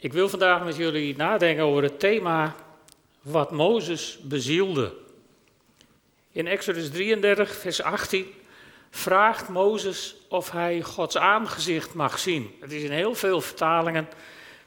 Ik 0.00 0.12
wil 0.12 0.28
vandaag 0.28 0.64
met 0.64 0.76
jullie 0.76 1.16
nadenken 1.16 1.64
over 1.64 1.82
het 1.82 2.00
thema 2.00 2.54
wat 3.20 3.50
Mozes 3.50 4.18
bezielde. 4.22 4.94
In 6.32 6.46
Exodus 6.46 6.90
33, 6.90 7.54
vers 7.56 7.82
18 7.82 8.26
vraagt 8.90 9.48
Mozes 9.48 10.16
of 10.28 10.50
hij 10.50 10.82
Gods 10.82 11.16
aangezicht 11.16 11.94
mag 11.94 12.18
zien. 12.18 12.56
Het 12.60 12.72
is 12.72 12.82
in 12.82 12.90
heel 12.90 13.14
veel 13.14 13.40
vertalingen 13.40 14.08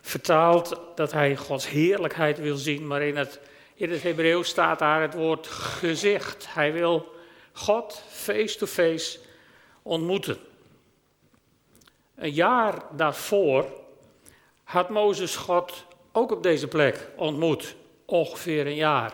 vertaald 0.01 0.79
dat 0.95 1.11
hij 1.11 1.35
Gods 1.35 1.69
heerlijkheid 1.69 2.39
wil 2.39 2.55
zien, 2.55 2.87
maar 2.87 3.01
in 3.01 3.17
het, 3.17 3.39
in 3.75 3.91
het 3.91 4.03
Hebreeuws 4.03 4.49
staat 4.49 4.79
daar 4.79 5.01
het 5.01 5.13
woord 5.13 5.47
gezicht. 5.47 6.53
Hij 6.53 6.73
wil 6.73 7.15
God 7.53 8.03
face-to-face 8.09 9.19
ontmoeten. 9.81 10.37
Een 12.15 12.31
jaar 12.31 12.83
daarvoor 12.95 13.79
had 14.71 14.89
Mozes 14.89 15.35
God 15.35 15.85
ook 16.11 16.31
op 16.31 16.43
deze 16.43 16.67
plek 16.67 17.09
ontmoet, 17.15 17.75
ongeveer 18.05 18.65
een 18.67 18.75
jaar. 18.75 19.13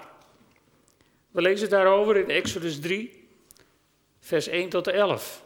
We 1.31 1.41
lezen 1.41 1.70
daarover 1.70 2.17
in 2.17 2.29
Exodus 2.29 2.79
3, 2.79 3.27
vers 4.20 4.48
1 4.48 4.70
tot 4.70 4.88
11. 4.88 5.43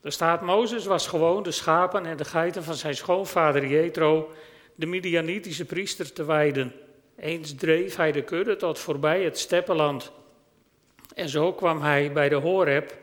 Er 0.00 0.12
staat, 0.12 0.40
Mozes 0.40 0.84
was 0.84 1.06
gewoon 1.06 1.42
de 1.42 1.50
schapen 1.50 2.06
en 2.06 2.16
de 2.16 2.24
geiten 2.24 2.64
van 2.64 2.74
zijn 2.74 2.94
schoonvader 2.94 3.66
Jethro, 3.66 4.32
de 4.74 4.86
Midianitische 4.86 5.64
priester, 5.64 6.12
te 6.12 6.24
wijden. 6.24 6.72
Eens 7.16 7.54
dreef 7.54 7.96
hij 7.96 8.12
de 8.12 8.22
kudde 8.22 8.56
tot 8.56 8.78
voorbij 8.78 9.22
het 9.22 9.38
steppenland. 9.38 10.12
En 11.14 11.28
zo 11.28 11.52
kwam 11.52 11.82
hij 11.82 12.12
bij 12.12 12.28
de 12.28 12.34
Horeb, 12.34 12.98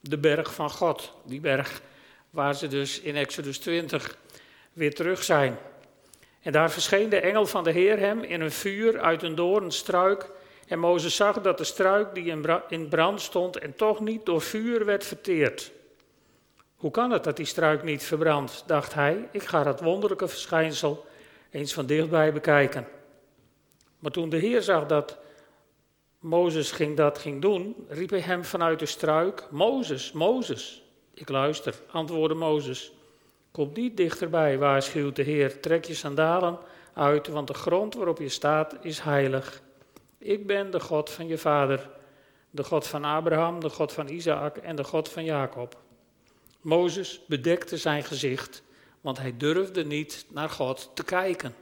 de 0.00 0.18
berg 0.18 0.54
van 0.54 0.70
God. 0.70 1.12
Die 1.24 1.40
berg 1.40 1.82
waar 2.30 2.54
ze 2.54 2.68
dus 2.68 3.00
in 3.00 3.16
Exodus 3.16 3.58
20 3.58 4.18
weer 4.72 4.94
terug 4.94 5.22
zijn. 5.22 5.58
En 6.42 6.52
daar 6.52 6.70
verscheen 6.70 7.08
de 7.08 7.20
engel 7.20 7.46
van 7.46 7.64
de 7.64 7.70
Heer 7.70 7.98
hem 7.98 8.22
in 8.22 8.40
een 8.40 8.52
vuur 8.52 9.00
uit 9.00 9.22
een 9.22 9.34
doornstruik. 9.34 10.30
En 10.66 10.78
Mozes 10.78 11.16
zag 11.16 11.40
dat 11.40 11.58
de 11.58 11.64
struik 11.64 12.14
die 12.14 12.36
in 12.68 12.88
brand 12.88 13.20
stond 13.20 13.58
en 13.58 13.76
toch 13.76 14.00
niet 14.00 14.26
door 14.26 14.40
vuur 14.40 14.84
werd 14.84 15.04
verteerd. 15.04 15.72
Hoe 16.76 16.90
kan 16.90 17.10
het 17.10 17.24
dat 17.24 17.36
die 17.36 17.46
struik 17.46 17.82
niet 17.82 18.02
verbrandt, 18.02 18.62
dacht 18.66 18.94
hij. 18.94 19.28
Ik 19.32 19.42
ga 19.42 19.62
dat 19.62 19.80
wonderlijke 19.80 20.28
verschijnsel 20.28 21.06
eens 21.50 21.72
van 21.72 21.86
dichtbij 21.86 22.32
bekijken. 22.32 22.88
Maar 23.98 24.10
toen 24.10 24.28
de 24.28 24.36
Heer 24.36 24.62
zag 24.62 24.86
dat 24.86 25.18
Mozes 26.18 26.70
ging 26.70 26.96
dat 26.96 27.18
ging 27.18 27.42
doen, 27.42 27.86
riep 27.88 28.10
hij 28.10 28.20
hem 28.20 28.44
vanuit 28.44 28.78
de 28.78 28.86
struik: 28.86 29.46
Mozes, 29.50 30.12
Mozes. 30.12 30.82
Ik 31.14 31.28
luister, 31.28 31.74
antwoordde 31.90 32.34
Mozes. 32.34 32.92
Kom 33.50 33.70
niet 33.74 33.96
dichterbij, 33.96 34.58
waarschuwt 34.58 35.16
de 35.16 35.22
Heer. 35.22 35.60
Trek 35.60 35.84
je 35.84 35.94
sandalen 35.94 36.58
uit, 36.94 37.26
want 37.26 37.46
de 37.46 37.54
grond 37.54 37.94
waarop 37.94 38.18
je 38.18 38.28
staat 38.28 38.76
is 38.80 39.00
heilig. 39.00 39.62
Ik 40.18 40.46
ben 40.46 40.70
de 40.70 40.80
God 40.80 41.10
van 41.10 41.26
je 41.26 41.38
vader, 41.38 41.90
de 42.50 42.64
God 42.64 42.86
van 42.86 43.04
Abraham, 43.04 43.60
de 43.60 43.70
God 43.70 43.92
van 43.92 44.08
Isaac 44.08 44.56
en 44.56 44.76
de 44.76 44.84
God 44.84 45.08
van 45.08 45.24
Jacob. 45.24 45.80
Mozes 46.60 47.20
bedekte 47.26 47.76
zijn 47.76 48.04
gezicht, 48.04 48.62
want 49.00 49.18
hij 49.18 49.36
durfde 49.36 49.84
niet 49.84 50.26
naar 50.28 50.50
God 50.50 50.90
te 50.94 51.04
kijken. 51.04 51.54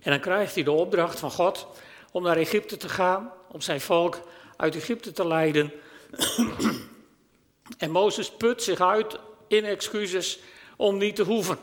En 0.00 0.10
dan 0.10 0.20
krijgt 0.20 0.54
hij 0.54 0.64
de 0.64 0.70
opdracht 0.70 1.18
van 1.18 1.30
God 1.30 1.66
om 2.12 2.22
naar 2.22 2.36
Egypte 2.36 2.76
te 2.76 2.88
gaan, 2.88 3.32
om 3.48 3.60
zijn 3.60 3.80
volk 3.80 4.20
uit 4.56 4.74
Egypte 4.74 5.12
te 5.12 5.26
leiden. 5.26 5.72
en 7.78 7.90
Mozes 7.90 8.30
put 8.30 8.62
zich 8.62 8.80
uit 8.80 9.18
in 9.48 9.64
excuses 9.64 10.38
om 10.76 10.98
niet 10.98 11.16
te 11.16 11.22
hoeven. 11.22 11.58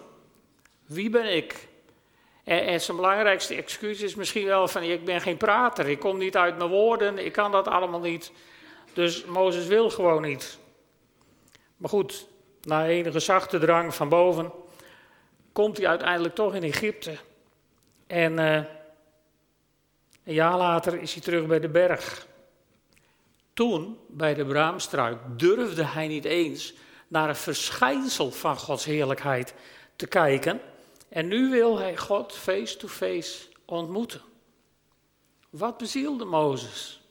Wie 0.86 1.10
ben 1.10 1.36
ik? 1.36 1.68
En, 2.44 2.82
zijn 2.82 2.98
belangrijkste 2.98 3.56
excuus 3.56 4.02
is 4.02 4.16
misschien 4.16 4.46
wel 4.46 4.68
van 4.68 4.84
ik 4.84 5.06
ben 5.06 5.22
geen 5.22 5.38
prater, 5.38 5.88
ik 5.88 6.00
kom 6.00 6.18
niet 6.18 6.38
uit 6.38 6.58
mijn 6.58 6.70
woorden, 6.70 7.26
ik 7.26 7.32
kan 7.32 7.52
dat 7.52 7.68
allemaal 7.68 8.00
niet. 8.00 8.32
Dus 8.94 9.26
Mozes 9.26 9.68
wil 9.68 9.90
gewoon 9.90 10.22
niet. 10.22 10.58
Maar 11.78 11.90
goed, 11.90 12.28
na 12.62 12.86
enige 12.86 13.20
zachte 13.20 13.60
drang 13.60 13.96
van 13.96 14.10
boven 14.10 14.52
komt 15.52 15.78
hij 15.78 15.88
uiteindelijk 15.88 16.36
toch 16.36 16.56
in 16.56 16.64
Egypte. 16.64 17.18
En 18.08 18.40
uh, 18.40 18.56
een 20.24 20.34
jaar 20.34 20.58
later 20.58 21.02
is 21.02 21.14
hij 21.14 21.22
terug 21.22 21.46
bij 21.46 21.60
de 21.60 21.70
berg. 21.70 22.28
Toen, 23.54 23.98
bij 24.08 24.34
de 24.34 24.46
braamstruik, 24.46 25.18
durfde 25.38 25.86
hij 25.86 26.08
niet 26.08 26.26
eens 26.26 26.74
naar 27.14 27.30
een 27.30 27.36
verschijnsel 27.36 28.32
van 28.32 28.58
Gods 28.58 28.86
heerlijkheid 28.86 29.54
te 29.96 30.08
kijken. 30.08 30.62
En 31.10 31.28
nu 31.28 31.50
wil 31.50 31.78
hij 31.78 31.98
God 31.98 32.34
face-to-face 32.34 33.40
ontmoeten. 33.66 34.22
Wat 35.50 35.78
bezielde 35.78 36.26
Mozes? 36.26 37.02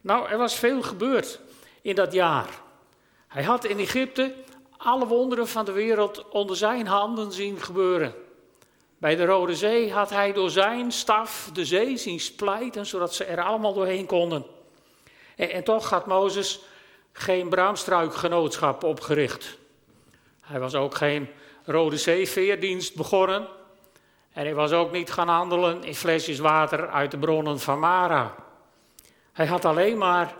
Nou, 0.00 0.28
er 0.28 0.38
was 0.38 0.54
veel 0.54 0.82
gebeurd 0.82 1.40
in 1.82 1.94
dat 1.94 2.12
jaar. 2.12 2.48
Hij 3.28 3.42
had 3.42 3.64
in 3.64 3.78
Egypte 3.78 4.34
alle 4.76 5.06
wonderen 5.06 5.48
van 5.48 5.64
de 5.64 5.72
wereld 5.72 6.28
onder 6.28 6.56
zijn 6.56 6.86
handen 6.86 7.32
zien 7.32 7.60
gebeuren. 7.60 8.14
Bij 8.98 9.16
de 9.16 9.24
Rode 9.24 9.56
Zee 9.56 9.92
had 9.92 10.10
hij 10.10 10.32
door 10.32 10.50
zijn 10.50 10.92
staf 10.92 11.50
de 11.52 11.64
zee 11.64 11.96
zien 11.96 12.20
splijten, 12.20 12.86
zodat 12.86 13.14
ze 13.14 13.24
er 13.24 13.42
allemaal 13.44 13.74
doorheen 13.74 14.06
konden. 14.06 14.46
En, 15.36 15.50
en 15.50 15.64
toch 15.64 15.90
had 15.90 16.06
Mozes 16.06 16.60
geen 17.18 17.48
braamstruikgenootschap 17.48 18.84
opgericht. 18.84 19.58
Hij 20.40 20.60
was 20.60 20.74
ook 20.74 20.94
geen 20.94 21.28
Rode 21.64 21.96
Zee-veerdienst 21.96 22.94
begonnen. 22.94 23.46
En 24.32 24.44
hij 24.44 24.54
was 24.54 24.72
ook 24.72 24.92
niet 24.92 25.10
gaan 25.10 25.28
handelen 25.28 25.84
in 25.84 25.94
flesjes 25.94 26.38
water 26.38 26.88
uit 26.88 27.10
de 27.10 27.18
bronnen 27.18 27.60
van 27.60 27.78
Mara. 27.78 28.34
Hij 29.32 29.46
had 29.46 29.64
alleen 29.64 29.98
maar 29.98 30.34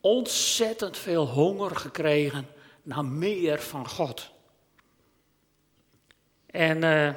ontzettend 0.00 0.96
veel 0.96 1.26
honger 1.26 1.76
gekregen 1.76 2.48
naar 2.82 3.04
meer 3.04 3.60
van 3.60 3.88
God. 3.88 4.30
En 6.46 6.82
uh, 6.82 7.10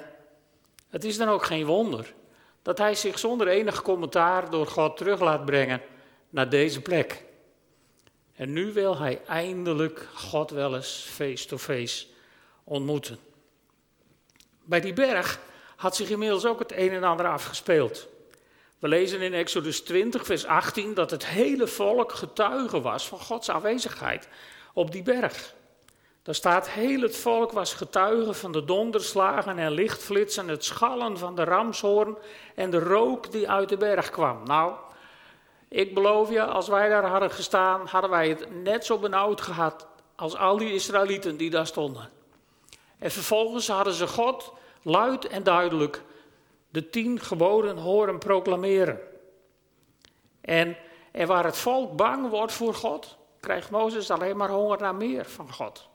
het 0.89 1.03
is 1.03 1.17
dan 1.17 1.27
ook 1.27 1.45
geen 1.45 1.65
wonder 1.65 2.13
dat 2.61 2.77
hij 2.77 2.95
zich 2.95 3.19
zonder 3.19 3.47
enig 3.47 3.81
commentaar 3.81 4.49
door 4.49 4.67
God 4.67 4.97
terug 4.97 5.19
laat 5.19 5.45
brengen 5.45 5.81
naar 6.29 6.49
deze 6.49 6.81
plek. 6.81 7.22
En 8.35 8.53
nu 8.53 8.73
wil 8.73 8.97
hij 8.97 9.21
eindelijk 9.27 10.07
God 10.13 10.49
wel 10.49 10.75
eens 10.75 11.07
face-to-face 11.09 12.05
ontmoeten. 12.63 13.19
Bij 14.63 14.81
die 14.81 14.93
berg 14.93 15.39
had 15.75 15.95
zich 15.95 16.09
inmiddels 16.09 16.45
ook 16.45 16.59
het 16.59 16.71
een 16.71 16.91
en 16.91 17.03
ander 17.03 17.27
afgespeeld. 17.27 18.07
We 18.79 18.87
lezen 18.87 19.21
in 19.21 19.33
Exodus 19.33 19.81
20, 19.81 20.25
vers 20.25 20.45
18, 20.45 20.93
dat 20.93 21.11
het 21.11 21.25
hele 21.25 21.67
volk 21.67 22.11
getuige 22.11 22.81
was 22.81 23.07
van 23.07 23.19
Gods 23.19 23.49
aanwezigheid 23.49 24.27
op 24.73 24.91
die 24.91 25.03
berg. 25.03 25.53
Daar 26.23 26.35
staat, 26.35 26.69
heel 26.69 27.01
het 27.01 27.17
volk 27.17 27.51
was 27.51 27.73
getuige 27.73 28.33
van 28.33 28.51
de 28.51 28.65
donderslagen 28.65 29.57
en 29.57 29.71
lichtflitsen, 29.71 30.47
het 30.47 30.63
schallen 30.63 31.17
van 31.17 31.35
de 31.35 31.43
ramshoorn 31.43 32.17
en 32.55 32.69
de 32.69 32.79
rook 32.79 33.31
die 33.31 33.49
uit 33.49 33.69
de 33.69 33.77
berg 33.77 34.09
kwam. 34.09 34.43
Nou, 34.45 34.73
ik 35.73 35.93
beloof 35.93 36.29
je, 36.29 36.43
als 36.45 36.67
wij 36.67 36.89
daar 36.89 37.05
hadden 37.05 37.31
gestaan, 37.31 37.87
hadden 37.87 38.09
wij 38.09 38.29
het 38.29 38.63
net 38.63 38.85
zo 38.85 38.97
benauwd 38.97 39.41
gehad 39.41 39.87
als 40.15 40.35
al 40.35 40.57
die 40.57 40.73
Israëlieten 40.73 41.37
die 41.37 41.49
daar 41.49 41.67
stonden. 41.67 42.09
En 42.99 43.11
vervolgens 43.11 43.67
hadden 43.67 43.93
ze 43.93 44.07
God 44.07 44.53
luid 44.81 45.27
en 45.27 45.43
duidelijk 45.43 46.01
de 46.69 46.89
tien 46.89 47.19
geboden 47.19 47.77
horen 47.77 48.19
proclameren. 48.19 48.99
En, 50.41 50.77
waar 51.25 51.45
het 51.45 51.57
volk 51.57 51.95
bang 51.95 52.29
wordt 52.29 52.53
voor 52.53 52.73
God, 52.73 53.17
krijgt 53.39 53.69
Mozes 53.69 54.11
alleen 54.11 54.37
maar 54.37 54.49
honger 54.49 54.79
naar 54.79 54.95
meer 54.95 55.25
van 55.25 55.53
God. 55.53 55.87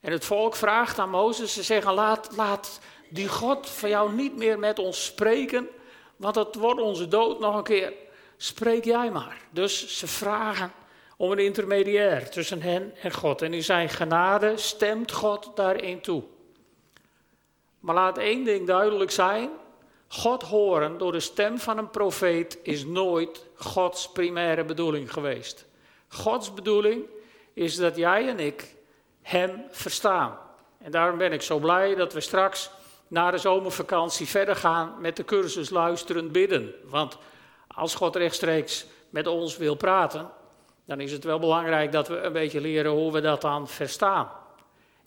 En 0.00 0.12
het 0.12 0.24
volk 0.24 0.54
vraagt 0.54 0.98
aan 0.98 1.10
Mozes, 1.10 1.52
ze 1.52 1.62
zeggen, 1.62 1.94
laat, 1.94 2.36
laat 2.36 2.80
die 3.08 3.28
God 3.28 3.70
van 3.70 3.88
jou 3.88 4.12
niet 4.12 4.36
meer 4.36 4.58
met 4.58 4.78
ons 4.78 5.04
spreken, 5.04 5.68
want 6.16 6.34
het 6.34 6.54
wordt 6.54 6.80
onze 6.80 7.08
dood 7.08 7.40
nog 7.40 7.56
een 7.56 7.62
keer 7.62 7.92
spreek 8.36 8.84
jij 8.84 9.10
maar. 9.10 9.40
Dus 9.50 9.98
ze 9.98 10.06
vragen 10.06 10.72
om 11.16 11.32
een 11.32 11.38
intermediair 11.38 12.30
tussen 12.30 12.62
hen 12.62 12.94
en 13.02 13.12
God. 13.12 13.42
En 13.42 13.54
in 13.54 13.64
zijn 13.64 13.88
genade 13.88 14.56
stemt 14.56 15.12
God 15.12 15.50
daarin 15.54 16.00
toe. 16.00 16.22
Maar 17.80 17.94
laat 17.94 18.18
één 18.18 18.44
ding 18.44 18.66
duidelijk 18.66 19.10
zijn. 19.10 19.50
God 20.08 20.42
horen 20.42 20.98
door 20.98 21.12
de 21.12 21.20
stem 21.20 21.58
van 21.58 21.78
een 21.78 21.90
profeet 21.90 22.58
is 22.62 22.84
nooit 22.84 23.46
Gods 23.54 24.12
primaire 24.12 24.64
bedoeling 24.64 25.12
geweest. 25.12 25.66
Gods 26.08 26.54
bedoeling 26.54 27.04
is 27.52 27.76
dat 27.76 27.96
jij 27.96 28.28
en 28.28 28.38
ik 28.38 28.74
Hem 29.22 29.64
verstaan. 29.70 30.38
En 30.78 30.90
daarom 30.90 31.18
ben 31.18 31.32
ik 31.32 31.42
zo 31.42 31.58
blij 31.58 31.94
dat 31.94 32.12
we 32.12 32.20
straks 32.20 32.70
na 33.08 33.30
de 33.30 33.38
zomervakantie 33.38 34.26
verder 34.26 34.56
gaan 34.56 34.94
met 35.00 35.16
de 35.16 35.24
cursus 35.24 35.70
Luisterend 35.70 36.32
Bidden. 36.32 36.74
Want 36.84 37.18
als 37.76 37.94
God 37.94 38.16
rechtstreeks 38.16 38.86
met 39.10 39.26
ons 39.26 39.56
wil 39.56 39.74
praten, 39.74 40.30
dan 40.84 41.00
is 41.00 41.12
het 41.12 41.24
wel 41.24 41.38
belangrijk 41.38 41.92
dat 41.92 42.08
we 42.08 42.16
een 42.16 42.32
beetje 42.32 42.60
leren 42.60 42.92
hoe 42.92 43.12
we 43.12 43.20
dat 43.20 43.40
dan 43.40 43.68
verstaan. 43.68 44.30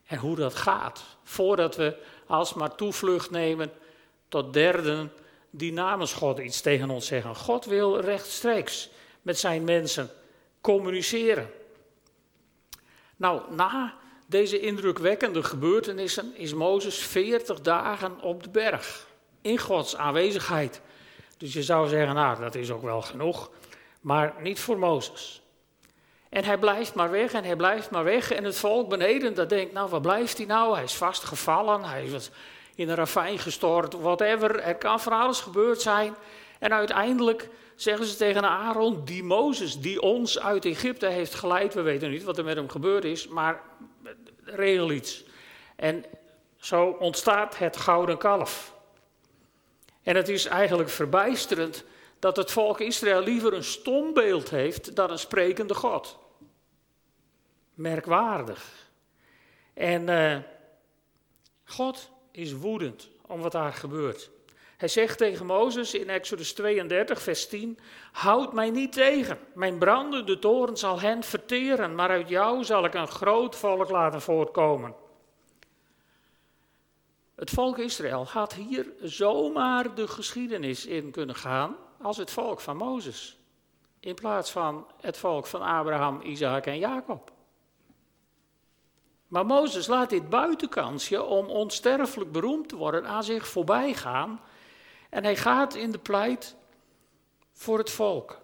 En 0.05 0.17
hoe 0.17 0.35
dat 0.35 0.55
gaat. 0.55 1.03
Voordat 1.23 1.75
we 1.75 1.95
alsmaar 2.27 2.75
toevlucht 2.75 3.31
nemen 3.31 3.71
tot 4.27 4.53
derden 4.53 5.11
die 5.49 5.73
namens 5.73 6.13
God 6.13 6.39
iets 6.39 6.61
tegen 6.61 6.89
ons 6.89 7.05
zeggen. 7.05 7.35
God 7.35 7.65
wil 7.65 7.99
rechtstreeks 7.99 8.89
met 9.21 9.39
zijn 9.39 9.63
mensen 9.63 10.09
communiceren. 10.61 11.51
Nou, 13.15 13.41
na 13.55 13.93
deze 14.25 14.59
indrukwekkende 14.59 15.43
gebeurtenissen 15.43 16.35
is 16.35 16.53
Mozes 16.53 16.97
40 16.97 17.61
dagen 17.61 18.21
op 18.21 18.43
de 18.43 18.49
berg 18.49 19.07
in 19.41 19.57
Gods 19.57 19.95
aanwezigheid. 19.95 20.81
Dus 21.39 21.53
je 21.53 21.63
zou 21.63 21.87
zeggen, 21.87 22.15
nou, 22.15 22.39
dat 22.39 22.55
is 22.55 22.71
ook 22.71 22.81
wel 22.81 23.01
genoeg, 23.01 23.49
maar 24.01 24.33
niet 24.39 24.59
voor 24.59 24.79
Mozes. 24.79 25.41
En 26.29 26.43
hij 26.43 26.57
blijft 26.57 26.95
maar 26.95 27.11
weg 27.11 27.33
en 27.33 27.43
hij 27.43 27.55
blijft 27.55 27.91
maar 27.91 28.03
weg. 28.03 28.31
En 28.31 28.43
het 28.43 28.57
volk 28.57 28.89
beneden, 28.89 29.33
dat 29.33 29.49
denkt, 29.49 29.73
nou, 29.73 29.89
waar 29.89 30.01
blijft 30.01 30.37
hij 30.37 30.45
nou? 30.45 30.75
Hij 30.75 30.83
is 30.83 30.93
vastgevallen, 30.93 31.83
hij 31.83 32.05
is 32.05 32.29
in 32.75 32.89
een 32.89 32.95
ravijn 32.95 33.39
gestort, 33.39 33.93
whatever. 33.93 34.59
Er 34.59 34.75
kan 34.75 34.99
van 34.99 35.13
alles 35.13 35.39
gebeurd 35.39 35.81
zijn. 35.81 36.15
En 36.59 36.73
uiteindelijk 36.73 37.49
zeggen 37.75 38.05
ze 38.05 38.15
tegen 38.15 38.43
Aaron, 38.43 39.05
die 39.05 39.23
Mozes, 39.23 39.79
die 39.79 40.01
ons 40.01 40.39
uit 40.39 40.65
Egypte 40.65 41.07
heeft 41.07 41.35
geleid. 41.35 41.73
We 41.73 41.81
weten 41.81 42.09
niet 42.09 42.23
wat 42.23 42.37
er 42.37 42.43
met 42.43 42.55
hem 42.55 42.69
gebeurd 42.69 43.03
is, 43.03 43.27
maar 43.27 43.61
regel 44.43 44.91
iets. 44.91 45.23
En 45.75 46.05
zo 46.57 46.95
ontstaat 46.99 47.57
het 47.57 47.77
gouden 47.77 48.17
kalf. 48.17 48.77
En 50.09 50.15
het 50.15 50.29
is 50.29 50.45
eigenlijk 50.45 50.89
verbijsterend 50.89 51.83
dat 52.19 52.37
het 52.37 52.51
volk 52.51 52.79
Israël 52.79 53.21
liever 53.21 53.53
een 53.53 53.63
stom 53.63 54.13
beeld 54.13 54.49
heeft 54.49 54.95
dan 54.95 55.11
een 55.11 55.19
sprekende 55.19 55.73
God. 55.73 56.17
Merkwaardig. 57.73 58.89
En 59.73 60.07
uh, 60.07 60.37
God 61.65 62.09
is 62.31 62.53
woedend 62.53 63.09
om 63.27 63.41
wat 63.41 63.51
daar 63.51 63.73
gebeurt. 63.73 64.29
Hij 64.77 64.87
zegt 64.87 65.17
tegen 65.17 65.45
Mozes 65.45 65.93
in 65.93 66.09
Exodus 66.09 66.53
32, 66.53 67.21
vers 67.21 67.47
10: 67.47 67.79
Houd 68.11 68.53
mij 68.53 68.69
niet 68.69 68.93
tegen. 68.93 69.39
Mijn 69.53 69.77
brandende 69.77 70.39
toren 70.39 70.77
zal 70.77 70.99
hen 70.99 71.23
verteren, 71.23 71.95
maar 71.95 72.09
uit 72.09 72.29
jou 72.29 72.63
zal 72.63 72.85
ik 72.85 72.93
een 72.93 73.07
groot 73.07 73.55
volk 73.55 73.89
laten 73.89 74.21
voortkomen. 74.21 74.95
Het 77.39 77.49
volk 77.49 77.77
Israël 77.77 78.25
had 78.25 78.53
hier 78.53 78.93
zomaar 79.01 79.95
de 79.95 80.07
geschiedenis 80.07 80.85
in 80.85 81.11
kunnen 81.11 81.35
gaan 81.35 81.75
als 82.01 82.17
het 82.17 82.31
volk 82.31 82.59
van 82.59 82.77
Mozes. 82.77 83.37
In 83.99 84.15
plaats 84.15 84.51
van 84.51 84.87
het 85.01 85.17
volk 85.17 85.47
van 85.47 85.61
Abraham, 85.61 86.21
Isaac 86.21 86.65
en 86.65 86.77
Jacob. 86.77 87.31
Maar 89.27 89.45
Mozes 89.45 89.87
laat 89.87 90.09
dit 90.09 90.29
buitenkansje 90.29 91.23
om 91.23 91.45
onsterfelijk 91.45 92.31
beroemd 92.31 92.69
te 92.69 92.75
worden 92.75 93.07
aan 93.07 93.23
zich 93.23 93.47
voorbij 93.47 93.93
gaan. 93.93 94.41
En 95.09 95.23
hij 95.23 95.35
gaat 95.35 95.75
in 95.75 95.91
de 95.91 95.99
pleit 95.99 96.55
voor 97.51 97.77
het 97.77 97.89
volk. 97.89 98.41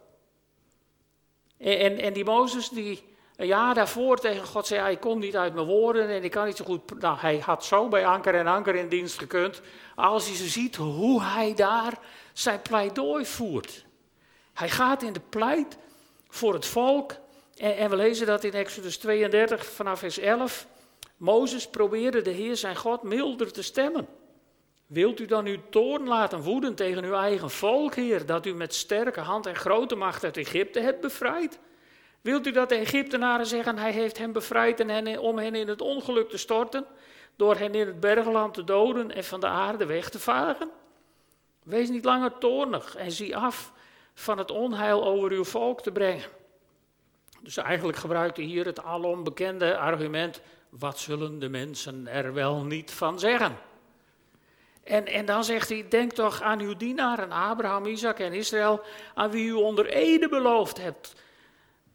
En, 1.57 1.79
en, 1.79 1.97
en 1.97 2.13
die 2.13 2.25
Mozes 2.25 2.69
die 2.69 3.14
een 3.37 3.47
jaar 3.47 3.73
daarvoor 3.73 4.19
tegen 4.19 4.45
God 4.45 4.67
zei, 4.67 4.91
ik 4.91 4.99
kom 4.99 5.19
niet 5.19 5.37
uit 5.37 5.53
mijn 5.53 5.65
woorden 5.65 6.09
en 6.09 6.23
ik 6.23 6.31
kan 6.31 6.45
niet 6.45 6.57
zo 6.57 6.65
goed... 6.65 6.99
Nou, 6.99 7.17
hij 7.17 7.39
had 7.39 7.65
zo 7.65 7.87
bij 7.87 8.05
Anker 8.05 8.35
en 8.35 8.47
Anker 8.47 8.75
in 8.75 8.89
dienst 8.89 9.17
gekund, 9.17 9.61
als 9.95 10.27
hij 10.27 10.35
ze 10.35 10.47
ziet 10.47 10.75
hoe 10.75 11.23
hij 11.23 11.53
daar 11.53 11.99
zijn 12.33 12.61
pleidooi 12.61 13.25
voert. 13.25 13.85
Hij 14.53 14.69
gaat 14.69 15.03
in 15.03 15.13
de 15.13 15.21
pleit 15.29 15.77
voor 16.29 16.53
het 16.53 16.65
volk 16.65 17.15
en, 17.57 17.77
en 17.77 17.89
we 17.89 17.95
lezen 17.95 18.27
dat 18.27 18.43
in 18.43 18.53
Exodus 18.53 18.97
32 18.97 19.65
vanaf 19.65 19.99
vers 19.99 20.19
11. 20.19 20.67
Mozes 21.17 21.67
probeerde 21.67 22.21
de 22.21 22.29
Heer 22.29 22.55
zijn 22.55 22.75
God 22.75 23.03
milder 23.03 23.51
te 23.51 23.63
stemmen. 23.63 24.07
Wilt 24.87 25.19
u 25.19 25.25
dan 25.25 25.45
uw 25.45 25.59
toorn 25.69 26.07
laten 26.07 26.41
woeden 26.41 26.75
tegen 26.75 27.03
uw 27.03 27.13
eigen 27.13 27.49
volk, 27.49 27.95
Heer, 27.95 28.25
dat 28.25 28.45
u 28.45 28.53
met 28.53 28.73
sterke 28.73 29.19
hand 29.19 29.45
en 29.45 29.55
grote 29.55 29.95
macht 29.95 30.23
uit 30.23 30.37
Egypte 30.37 30.79
hebt 30.79 31.01
bevrijd? 31.01 31.59
Wilt 32.25 32.47
u 32.47 32.51
dat 32.51 32.69
de 32.69 32.75
Egyptenaren 32.75 33.45
zeggen, 33.45 33.77
hij 33.77 33.91
heeft 33.91 34.17
hen 34.17 34.31
bevrijd 34.31 34.79
en 34.79 34.89
hen, 34.89 35.19
om 35.19 35.37
hen 35.37 35.55
in 35.55 35.67
het 35.67 35.81
ongeluk 35.81 36.29
te 36.29 36.37
storten, 36.37 36.85
door 37.35 37.55
hen 37.55 37.73
in 37.73 37.87
het 37.87 37.99
bergland 37.99 38.53
te 38.53 38.63
doden 38.63 39.11
en 39.11 39.23
van 39.23 39.39
de 39.39 39.47
aarde 39.47 39.85
weg 39.85 40.09
te 40.09 40.19
vagen? 40.19 40.69
Wees 41.63 41.89
niet 41.89 42.05
langer 42.05 42.37
toornig 42.37 42.95
en 42.95 43.11
zie 43.11 43.37
af 43.37 43.71
van 44.13 44.37
het 44.37 44.51
onheil 44.51 45.05
over 45.05 45.31
uw 45.31 45.43
volk 45.43 45.81
te 45.81 45.91
brengen. 45.91 46.29
Dus 47.41 47.57
eigenlijk 47.57 47.97
gebruikt 47.97 48.37
hij 48.37 48.45
hier 48.45 48.65
het 48.65 48.83
alom 48.83 49.23
bekende 49.23 49.77
argument, 49.77 50.41
wat 50.69 50.99
zullen 50.99 51.39
de 51.39 51.49
mensen 51.49 52.07
er 52.07 52.33
wel 52.33 52.63
niet 52.63 52.91
van 52.91 53.19
zeggen? 53.19 53.57
En, 54.83 55.05
en 55.05 55.25
dan 55.25 55.43
zegt 55.43 55.69
hij, 55.69 55.85
denk 55.89 56.11
toch 56.11 56.41
aan 56.41 56.59
uw 56.59 56.75
dienaren 56.75 57.31
Abraham, 57.31 57.85
Isaac 57.85 58.19
en 58.19 58.33
Israël, 58.33 58.81
aan 59.13 59.31
wie 59.31 59.47
u 59.47 59.53
onder 59.53 59.85
ede 59.85 60.29
beloofd 60.29 60.77
hebt 60.77 61.23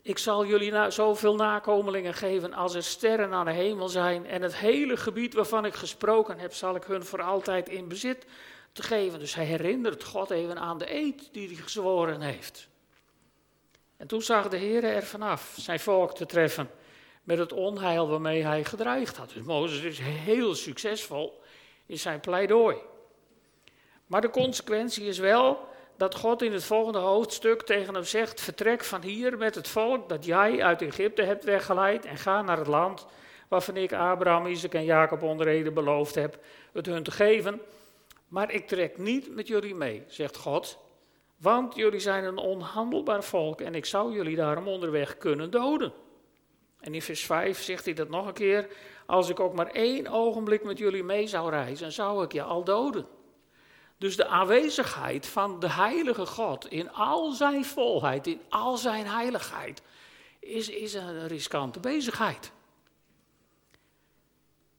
ik 0.03 0.19
zal 0.19 0.47
jullie 0.47 0.71
na, 0.71 0.91
zoveel 0.91 1.35
nakomelingen 1.35 2.15
geven 2.15 2.55
als 2.55 2.75
er 2.75 2.83
sterren 2.83 3.33
aan 3.33 3.45
de 3.45 3.53
hemel 3.53 3.89
zijn. 3.89 4.27
En 4.27 4.43
het 4.43 4.57
hele 4.57 4.97
gebied 4.97 5.35
waarvan 5.35 5.65
ik 5.65 5.75
gesproken 5.75 6.39
heb, 6.39 6.55
zal 6.55 6.75
ik 6.75 6.85
hun 6.85 7.05
voor 7.05 7.23
altijd 7.23 7.69
in 7.69 7.89
bezit 7.89 8.27
te 8.73 8.83
geven. 8.83 9.19
Dus 9.19 9.35
hij 9.35 9.45
herinnert 9.45 10.05
God 10.05 10.31
even 10.31 10.59
aan 10.59 10.79
de 10.79 10.95
eed 10.95 11.29
die 11.33 11.47
hij 11.47 11.57
gezworen 11.57 12.21
heeft. 12.21 12.69
En 13.97 14.07
toen 14.07 14.23
zag 14.23 14.49
de 14.49 14.57
Heer 14.57 14.85
er 14.85 15.03
vanaf 15.03 15.55
zijn 15.59 15.81
volk 15.81 16.15
te 16.15 16.27
treffen 16.27 16.71
met 17.23 17.39
het 17.39 17.53
onheil 17.53 18.09
waarmee 18.09 18.45
hij 18.45 18.65
gedreigd 18.65 19.17
had. 19.17 19.31
Dus 19.35 19.43
Mozes 19.43 19.83
is 19.83 19.99
heel 19.99 20.55
succesvol 20.55 21.41
in 21.87 21.99
zijn 21.99 22.21
pleidooi. 22.21 22.77
Maar 24.07 24.21
de 24.21 24.31
consequentie 24.31 25.05
is 25.05 25.19
wel 25.19 25.69
dat 26.01 26.15
God 26.15 26.43
in 26.43 26.53
het 26.53 26.65
volgende 26.65 26.99
hoofdstuk 26.99 27.63
tegen 27.63 27.95
hem 27.95 28.05
zegt: 28.05 28.41
Vertrek 28.41 28.85
van 28.85 29.03
hier 29.03 29.39
met 29.39 29.55
het 29.55 29.69
volk 29.69 30.09
dat 30.09 30.25
jij 30.25 30.63
uit 30.63 30.83
Egypte 30.83 31.23
hebt 31.23 31.45
weggeleid 31.45 32.05
en 32.05 32.17
ga 32.17 32.43
naar 32.43 32.59
het 32.59 32.67
land 32.67 33.07
waarvan 33.49 33.77
ik 33.77 33.93
Abraham, 33.93 34.47
Isaac 34.47 34.75
en 34.75 34.85
Jacob 34.85 35.23
onder 35.23 35.73
beloofd 35.73 36.15
heb 36.15 36.39
het 36.73 36.87
hun 36.87 37.03
te 37.03 37.11
geven. 37.11 37.61
Maar 38.29 38.53
ik 38.53 38.67
trek 38.67 38.99
niet 38.99 39.35
met 39.35 39.49
jullie 39.49 39.75
mee, 39.75 40.03
zegt 40.07 40.37
God, 40.37 40.79
want 41.37 41.75
jullie 41.75 42.01
zijn 42.01 42.25
een 42.25 42.39
onhandelbaar 42.39 43.25
volk 43.25 43.61
en 43.61 43.75
ik 43.75 43.85
zou 43.85 44.13
jullie 44.13 44.37
daarom 44.37 44.69
onderweg 44.69 45.17
kunnen 45.17 45.51
doden. 45.51 45.93
En 46.81 46.95
in 46.95 47.03
vers 47.03 47.25
5 47.25 47.63
zegt 47.63 47.85
hij 47.85 47.95
dat 47.95 48.09
nog 48.09 48.27
een 48.27 48.33
keer: 48.33 48.69
Als 49.07 49.29
ik 49.29 49.41
ook 49.41 49.55
maar 49.55 49.71
één 49.71 50.07
ogenblik 50.07 50.65
met 50.65 50.79
jullie 50.79 51.05
mee 51.05 51.27
zou 51.27 51.51
reizen, 51.51 51.93
zou 51.93 52.25
ik 52.25 52.33
je 52.33 52.43
al 52.43 52.65
doden. 52.65 53.07
Dus 54.01 54.17
de 54.17 54.27
aanwezigheid 54.27 55.27
van 55.27 55.61
de 55.61 55.71
heilige 55.71 56.27
God 56.27 56.71
in 56.71 56.93
al 56.93 57.33
zijn 57.33 57.65
volheid, 57.65 58.27
in 58.27 58.41
al 58.49 58.77
zijn 58.77 59.07
heiligheid, 59.07 59.83
is, 60.39 60.69
is 60.69 60.95
een 60.95 61.29
riskante 61.29 61.81
bezigheid. 61.81 62.53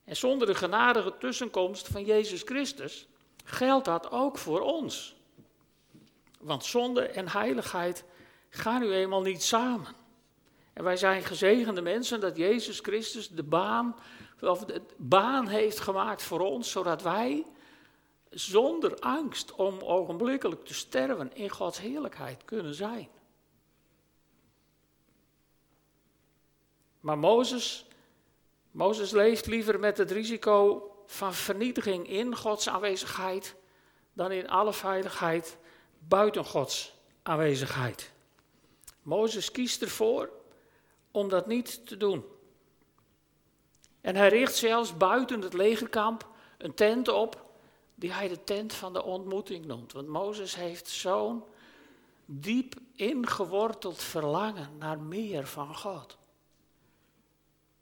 En 0.04 0.16
zonder 0.16 0.48
de 0.48 0.56
genadige 0.56 1.18
tussenkomst 1.18 1.88
van 1.88 2.06
Jezus 2.06 2.42
Christus 2.42 3.08
geldt 3.44 3.86
dat 3.86 4.12
ook 4.12 4.38
voor 4.38 4.62
ons. 4.62 5.16
Want 6.40 6.66
zonde 6.66 7.02
en 7.02 7.30
heiligheid 7.30 8.04
gaan 8.50 8.82
nu 8.82 8.94
eenmaal 8.94 9.22
niet 9.22 9.44
samen. 9.44 9.96
En 10.74 10.84
wij 10.84 10.98
zijn 10.98 11.24
gezegende 11.24 11.82
mensen 11.82 12.20
dat 12.20 12.38
Jezus 12.38 12.80
Christus 12.80 13.30
de 13.30 13.44
baan, 13.44 13.96
of 14.40 14.66
de 14.66 14.82
baan 14.98 15.48
heeft 15.48 15.80
gemaakt 15.80 16.24
voor 16.24 16.40
ons, 16.40 16.72
zodat 16.72 17.02
wij 17.02 17.46
zonder 18.32 19.00
angst 19.00 19.56
om 19.56 19.80
ogenblikkelijk 19.80 20.66
te 20.66 20.74
sterven 20.74 21.36
in 21.36 21.50
Gods 21.50 21.80
heerlijkheid 21.80 22.46
kunnen 22.46 22.76
zijn. 22.76 23.10
Maar 27.00 27.18
Mozes, 27.18 27.86
Mozes 28.72 29.12
leeft 29.12 29.46
liever 29.46 29.80
met 29.80 29.98
het 29.98 30.12
risico 30.12 30.86
van 31.06 31.34
vernietiging 31.34 32.08
in 32.08 32.36
Gods 32.36 32.70
aanwezigheid 32.70 33.56
dan 34.14 34.32
in 34.32 34.50
alle 34.50 34.74
veiligheid 34.74 35.58
buiten 36.00 36.46
Gods 36.46 36.94
aanwezigheid. 37.24 38.12
Mozes 39.02 39.52
kiest 39.52 39.82
ervoor 39.82 40.30
om 41.12 41.30
dat 41.30 41.48
niet 41.48 41.88
te 41.88 41.98
doen. 41.98 42.26
En 44.02 44.16
hij 44.16 44.30
richt 44.30 44.56
zelfs 44.56 44.98
buiten 44.98 45.42
het 45.42 45.54
legerkamp 45.54 46.28
een 46.58 46.74
tent 46.74 47.08
op 47.08 47.41
die 48.02 48.14
hij 48.14 48.28
de 48.28 48.44
tent 48.44 48.74
van 48.74 48.94
de 48.94 49.04
ontmoeting 49.04 49.66
noemt. 49.66 49.94
Want 49.94 50.08
Mozes 50.08 50.56
heeft 50.56 50.88
zo'n 50.88 51.44
diep 52.26 52.76
ingeworteld 52.96 54.02
verlangen 54.04 54.70
naar 54.80 55.00
meer 55.00 55.48
van 55.48 55.76
God. 55.76 56.18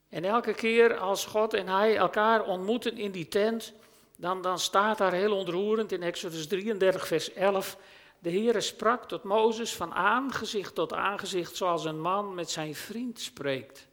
En 0.10 0.24
elke 0.24 0.54
keer 0.54 0.98
als 0.98 1.26
God 1.26 1.54
en 1.54 1.68
hij 1.68 1.98
elkaar 1.98 2.46
ontmoeten 2.46 2.98
in 2.98 3.12
die 3.12 3.28
tent, 3.28 3.74
dan, 4.18 4.42
dan 4.42 4.60
staat 4.60 4.98
daar 4.98 5.14
heel 5.14 5.36
ontroerend 5.36 5.92
in 5.92 6.04
Exodus 6.04 6.48
33, 6.48 7.08
vers 7.08 7.34
11. 7.34 7.78
De 8.20 8.30
Heere 8.30 8.62
sprak 8.62 9.08
tot 9.08 9.24
Mozes 9.24 9.76
van 9.76 9.94
aangezicht 9.94 10.76
tot 10.76 10.94
aangezicht, 10.94 11.56
zoals 11.56 11.86
een 11.86 12.02
man 12.02 12.34
met 12.34 12.50
zijn 12.50 12.76
vriend 12.76 13.20
spreekt. 13.20 13.88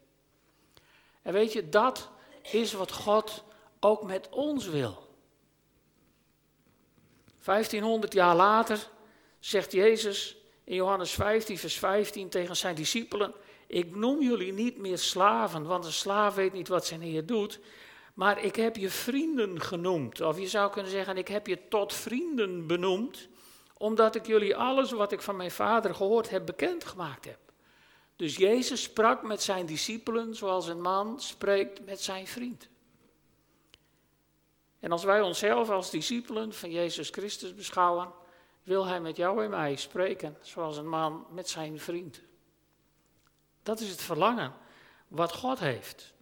En 1.23 1.33
weet 1.33 1.53
je, 1.53 1.69
dat 1.69 2.11
is 2.43 2.73
wat 2.73 2.93
God 2.93 3.45
ook 3.81 4.03
met 4.03 4.29
ons 4.29 4.67
wil. 4.67 5.06
1500 7.47 8.13
jaar 8.13 8.37
later 8.37 8.89
zegt 9.39 9.73
Jezus 9.73 10.37
in 10.65 10.75
Johannes 10.75 11.11
15, 11.11 11.59
vers 11.59 11.79
15 11.79 12.29
tegen 12.29 12.57
zijn 12.57 12.75
discipelen: 12.75 13.35
Ik 13.67 13.97
noem 13.97 14.23
jullie 14.23 14.53
niet 14.53 14.79
meer 14.79 14.99
slaven, 14.99 15.67
want 15.67 15.85
een 15.85 15.93
slaaf 15.93 16.35
weet 16.35 16.53
niet 16.53 16.69
wat 16.69 16.87
zijn 16.87 17.01
Heer 17.01 17.27
doet. 17.27 17.61
Maar 18.15 18.45
ik 18.45 18.57
heb 18.57 18.77
je 18.77 18.91
vrienden 18.91 19.61
genoemd. 19.61 20.21
Of 20.21 20.39
je 20.39 20.49
zou 20.49 20.71
kunnen 20.73 20.91
zeggen: 20.91 21.17
Ik 21.17 21.29
heb 21.29 21.47
je 21.47 21.69
tot 21.69 21.95
vrienden 21.95 22.67
benoemd, 22.67 23.29
omdat 23.77 24.15
ik 24.15 24.27
jullie 24.27 24.57
alles 24.57 24.91
wat 24.91 25.13
ik 25.13 25.23
van 25.23 25.37
mijn 25.37 25.51
vader 25.51 25.95
gehoord 25.95 26.31
heb 26.31 26.47
bekendgemaakt 26.47 27.25
heb. 27.25 27.39
Dus 28.17 28.37
Jezus 28.37 28.83
sprak 28.83 29.23
met 29.23 29.43
zijn 29.43 29.67
discipelen 29.67 30.35
zoals 30.35 30.67
een 30.67 30.81
man 30.81 31.21
spreekt 31.21 31.85
met 31.85 32.01
zijn 32.01 32.27
vriend. 32.27 32.69
En 34.87 34.93
als 34.93 35.05
wij 35.05 35.21
onszelf 35.21 35.71
als 35.71 35.91
discipelen 35.91 36.55
van 36.55 36.71
Jezus 36.71 37.11
Christus 37.11 37.55
beschouwen, 37.55 38.13
wil 38.63 38.87
Hij 38.87 39.01
met 39.01 39.17
jou 39.17 39.45
en 39.45 39.51
mij 39.51 39.77
spreken 39.77 40.37
zoals 40.41 40.77
een 40.77 40.89
man 40.89 41.27
met 41.31 41.49
zijn 41.49 41.81
vriend. 41.81 42.21
Dat 43.63 43.81
is 43.81 43.91
het 43.91 44.03
verlangen 44.03 44.53
wat 45.09 45.33
God 45.33 45.59
heeft. 45.59 46.13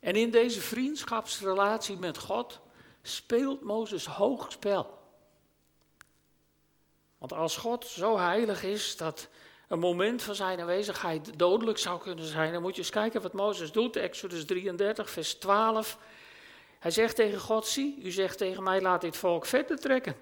En 0.00 0.14
in 0.14 0.30
deze 0.30 0.60
vriendschapsrelatie 0.60 1.96
met 1.96 2.18
God 2.18 2.60
speelt 3.02 3.62
Mozes 3.62 4.06
hoog 4.06 4.52
spel. 4.52 4.98
Want 7.18 7.32
als 7.32 7.56
God 7.56 7.86
zo 7.86 8.16
heilig 8.16 8.62
is 8.62 8.96
dat 8.96 9.28
een 9.68 9.78
moment 9.78 10.22
van 10.22 10.34
zijn 10.34 10.60
aanwezigheid 10.60 11.38
dodelijk 11.38 11.78
zou 11.78 12.00
kunnen 12.00 12.24
zijn, 12.24 12.52
dan 12.52 12.62
moet 12.62 12.74
je 12.74 12.80
eens 12.80 12.90
kijken 12.90 13.22
wat 13.22 13.32
Mozes 13.32 13.72
doet. 13.72 13.96
Exodus 13.96 14.44
33, 14.44 15.10
vers 15.10 15.34
12. 15.34 15.98
Hij 16.78 16.90
zegt 16.90 17.16
tegen 17.16 17.40
God: 17.40 17.66
Zie, 17.66 18.00
u 18.02 18.10
zegt 18.10 18.38
tegen 18.38 18.62
mij: 18.62 18.80
laat 18.80 19.00
dit 19.00 19.16
volk 19.16 19.46
verder 19.46 19.78
trekken. 19.78 20.16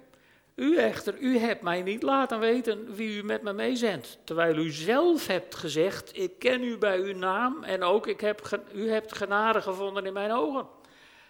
U 0.54 0.76
echter, 0.76 1.18
u 1.18 1.38
hebt 1.38 1.62
mij 1.62 1.82
niet 1.82 2.02
laten 2.02 2.38
weten 2.38 2.94
wie 2.94 3.18
u 3.18 3.22
met 3.22 3.42
me 3.42 3.52
meezendt. 3.52 4.18
Terwijl 4.24 4.56
u 4.56 4.70
zelf 4.70 5.26
hebt 5.26 5.54
gezegd: 5.54 6.18
Ik 6.18 6.38
ken 6.38 6.62
u 6.62 6.78
bij 6.78 6.98
uw 6.98 7.14
naam 7.14 7.64
en 7.64 7.82
ook 7.82 8.06
ik 8.06 8.20
heb, 8.20 8.62
u 8.72 8.90
hebt 8.90 9.16
genade 9.16 9.62
gevonden 9.62 10.06
in 10.06 10.12
mijn 10.12 10.32
ogen. 10.32 10.66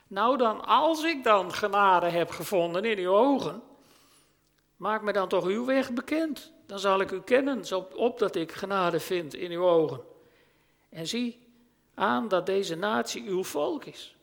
Nou 0.06 0.36
dan, 0.36 0.64
als 0.64 1.04
ik 1.04 1.24
dan 1.24 1.54
genade 1.54 2.06
heb 2.06 2.30
gevonden 2.30 2.84
in 2.84 2.98
uw 2.98 3.14
ogen, 3.14 3.62
maak 4.76 5.02
me 5.02 5.12
dan 5.12 5.28
toch 5.28 5.44
uw 5.44 5.64
weg 5.64 5.92
bekend. 5.92 6.52
Dan 6.66 6.78
zal 6.78 7.00
ik 7.00 7.10
u 7.10 7.20
kennen, 7.20 7.64
opdat 7.94 8.34
ik 8.34 8.52
genade 8.52 9.00
vind 9.00 9.34
in 9.34 9.50
uw 9.50 9.64
ogen. 9.64 10.00
En 10.88 11.06
zie 11.06 11.46
aan 11.94 12.28
dat 12.28 12.46
deze 12.46 12.74
natie 12.74 13.28
uw 13.28 13.44
volk 13.44 13.84
is. 13.84 14.16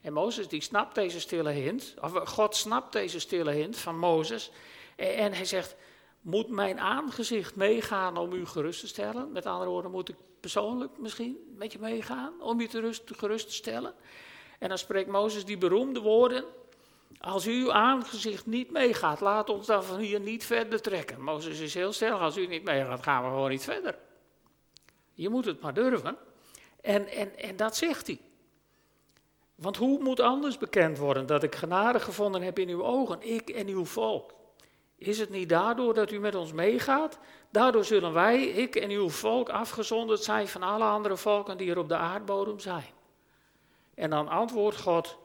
En 0.00 0.12
Mozes 0.12 0.48
die 0.48 0.62
snapt 0.62 0.94
deze 0.94 1.20
stille 1.20 1.50
hint, 1.50 1.94
of 2.00 2.12
God 2.12 2.56
snapt 2.56 2.92
deze 2.92 3.20
stille 3.20 3.50
hint 3.50 3.76
van 3.76 3.98
Mozes. 3.98 4.50
En 4.96 5.32
hij 5.32 5.44
zegt, 5.44 5.76
moet 6.20 6.48
mijn 6.48 6.80
aangezicht 6.80 7.56
meegaan 7.56 8.16
om 8.16 8.32
u 8.32 8.46
gerust 8.46 8.80
te 8.80 8.86
stellen? 8.86 9.32
Met 9.32 9.46
andere 9.46 9.70
woorden, 9.70 9.90
moet 9.90 10.08
ik 10.08 10.16
persoonlijk 10.40 10.98
misschien 10.98 11.54
met 11.56 11.72
je 11.72 11.78
meegaan 11.78 12.42
om 12.42 12.60
je 12.60 12.68
te 12.68 12.80
rust, 12.80 13.02
gerust 13.16 13.46
te 13.46 13.54
stellen? 13.54 13.94
En 14.58 14.68
dan 14.68 14.78
spreekt 14.78 15.10
Mozes 15.10 15.44
die 15.44 15.58
beroemde 15.58 16.00
woorden. 16.00 16.44
Als 17.18 17.46
uw 17.46 17.72
aangezicht 17.72 18.46
niet 18.46 18.70
meegaat, 18.70 19.20
laat 19.20 19.48
ons 19.48 19.66
dan 19.66 19.84
van 19.84 19.98
hier 19.98 20.20
niet 20.20 20.44
verder 20.44 20.80
trekken. 20.80 21.22
Mozes 21.22 21.60
is 21.60 21.74
heel 21.74 21.92
stellig, 21.92 22.20
als 22.20 22.36
u 22.36 22.46
niet 22.46 22.64
meegaat, 22.64 23.02
gaan 23.02 23.22
we 23.22 23.28
gewoon 23.28 23.50
niet 23.50 23.64
verder. 23.64 23.98
Je 25.12 25.28
moet 25.28 25.44
het 25.44 25.60
maar 25.60 25.74
durven. 25.74 26.16
En, 26.80 27.08
en, 27.08 27.38
en 27.38 27.56
dat 27.56 27.76
zegt 27.76 28.06
hij. 28.06 28.20
Want 29.54 29.76
hoe 29.76 30.02
moet 30.02 30.20
anders 30.20 30.58
bekend 30.58 30.98
worden 30.98 31.26
dat 31.26 31.42
ik 31.42 31.54
genade 31.54 32.00
gevonden 32.00 32.42
heb 32.42 32.58
in 32.58 32.68
uw 32.68 32.84
ogen, 32.84 33.22
ik 33.22 33.50
en 33.50 33.68
uw 33.68 33.84
volk? 33.84 34.34
Is 34.96 35.18
het 35.18 35.30
niet 35.30 35.48
daardoor 35.48 35.94
dat 35.94 36.10
u 36.10 36.18
met 36.18 36.34
ons 36.34 36.52
meegaat? 36.52 37.18
Daardoor 37.50 37.84
zullen 37.84 38.12
wij, 38.12 38.44
ik 38.44 38.76
en 38.76 38.90
uw 38.90 39.08
volk, 39.08 39.48
afgezonderd 39.48 40.22
zijn 40.22 40.48
van 40.48 40.62
alle 40.62 40.84
andere 40.84 41.16
volken 41.16 41.56
die 41.56 41.70
er 41.70 41.78
op 41.78 41.88
de 41.88 41.96
aardbodem 41.96 42.58
zijn. 42.58 42.90
En 43.94 44.10
dan 44.10 44.28
antwoordt 44.28 44.80
God, 44.80 45.16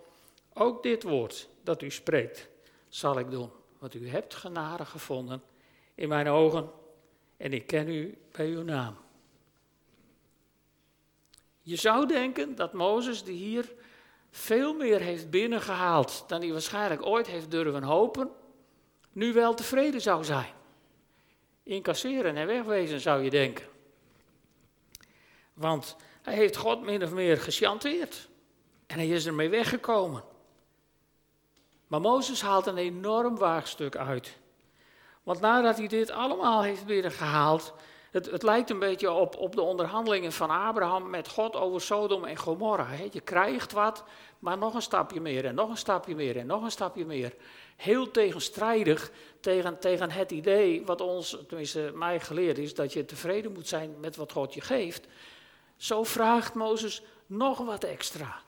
ook 0.54 0.84
dit 0.84 1.04
woord 1.04 1.50
dat 1.66 1.82
u 1.82 1.90
spreekt, 1.90 2.50
zal 2.88 3.20
ik 3.20 3.32
doen. 3.32 3.52
Want 3.80 3.94
u 3.94 4.10
hebt 4.10 4.36
genade 4.36 4.86
gevonden 4.86 5.44
in 5.96 6.10
mijn 6.10 6.28
ogen 6.28 6.70
en 7.38 7.54
ik 7.54 7.68
ken 7.68 7.90
u 7.90 8.18
bij 8.32 8.48
uw 8.48 8.64
naam. 8.64 8.98
Je 11.62 11.76
zou 11.76 12.08
denken 12.08 12.56
dat 12.56 12.74
Mozes, 12.74 13.24
die 13.24 13.38
hier 13.38 13.74
veel 14.32 14.74
meer 14.74 15.00
heeft 15.00 15.30
binnengehaald 15.30 16.24
dan 16.28 16.42
hij 16.42 16.52
waarschijnlijk 16.52 17.06
ooit 17.06 17.28
heeft 17.28 17.52
durven 17.52 17.84
hopen, 17.84 18.32
nu 19.12 19.34
wel 19.34 19.54
tevreden 19.54 20.02
zou 20.02 20.24
zijn. 20.24 20.54
Incasseren 21.64 22.36
en 22.36 22.48
wegwezen 22.48 23.00
zou 23.00 23.24
je 23.24 23.30
denken. 23.30 23.66
Want 25.54 25.96
hij 26.22 26.34
heeft 26.34 26.56
God 26.56 26.82
min 26.82 27.04
of 27.04 27.12
meer 27.12 27.38
gechanteerd. 27.38 28.30
En 28.88 28.98
hij 28.98 29.08
is 29.08 29.26
ermee 29.26 29.50
weggekomen. 29.50 30.24
Maar 31.96 32.04
Mozes 32.04 32.42
haalt 32.42 32.66
een 32.66 32.78
enorm 32.78 33.38
waagstuk 33.38 33.98
uit. 33.98 34.38
Want 35.24 35.40
nadat 35.40 35.78
hij 35.78 35.88
dit 35.88 36.12
allemaal 36.12 36.64
heeft 36.64 36.86
binnengehaald, 36.86 37.74
het, 38.12 38.32
het 38.32 38.44
lijkt 38.44 38.70
een 38.70 38.80
beetje 38.80 39.12
op, 39.12 39.36
op 39.38 39.56
de 39.56 39.62
onderhandelingen 39.62 40.32
van 40.32 40.50
Abraham 40.50 41.10
met 41.10 41.28
God 41.28 41.56
over 41.56 41.82
Sodom 41.82 42.26
en 42.26 42.38
Gomorra. 42.38 42.88
Je 43.12 43.22
krijgt 43.22 43.72
wat, 43.72 44.04
maar 44.40 44.58
nog 44.58 44.74
een 44.74 44.82
stapje 44.82 45.22
meer 45.22 45.46
en 45.46 45.56
nog 45.56 45.70
een 45.70 45.78
stapje 45.78 46.16
meer 46.16 46.38
en 46.38 46.46
nog 46.46 46.64
een 46.64 46.72
stapje 46.72 47.06
meer. 47.06 47.36
Heel 47.76 48.12
tegenstrijdig 48.12 49.12
tegen, 49.40 49.80
tegen 49.80 50.12
het 50.12 50.32
idee 50.32 50.86
wat 50.86 51.02
ons, 51.02 51.38
tenminste 51.48 51.92
mij 51.94 52.20
geleerd 52.20 52.58
is, 52.58 52.74
dat 52.74 52.94
je 52.94 53.06
tevreden 53.06 53.52
moet 53.52 53.68
zijn 53.68 53.96
met 54.00 54.16
wat 54.16 54.32
God 54.32 54.54
je 54.54 54.62
geeft. 54.62 55.08
Zo 55.76 56.04
vraagt 56.04 56.54
Mozes 56.54 57.02
nog 57.26 57.58
wat 57.58 57.84
extra. 57.84 58.42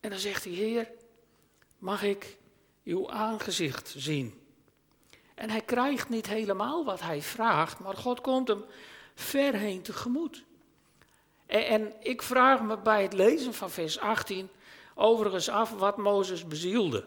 En 0.00 0.10
dan 0.10 0.18
zegt 0.18 0.44
hij, 0.44 0.52
Heer, 0.52 0.90
mag 1.78 2.02
ik 2.02 2.37
uw 2.88 3.10
aangezicht 3.10 3.94
zien? 3.96 4.40
En 5.34 5.50
hij 5.50 5.60
krijgt 5.60 6.08
niet 6.08 6.26
helemaal 6.26 6.84
wat 6.84 7.00
hij 7.00 7.22
vraagt, 7.22 7.78
maar 7.78 7.96
God 7.96 8.20
komt 8.20 8.48
hem 8.48 8.64
ver 9.14 9.54
heen 9.54 9.82
tegemoet. 9.82 10.44
En, 11.46 11.66
en 11.66 11.92
ik 12.00 12.22
vraag 12.22 12.62
me 12.62 12.78
bij 12.78 13.02
het 13.02 13.12
lezen 13.12 13.54
van 13.54 13.70
vers 13.70 13.98
18 13.98 14.48
overigens 14.94 15.48
af 15.48 15.70
wat 15.70 15.96
Mozes 15.96 16.46
bezielde. 16.46 17.04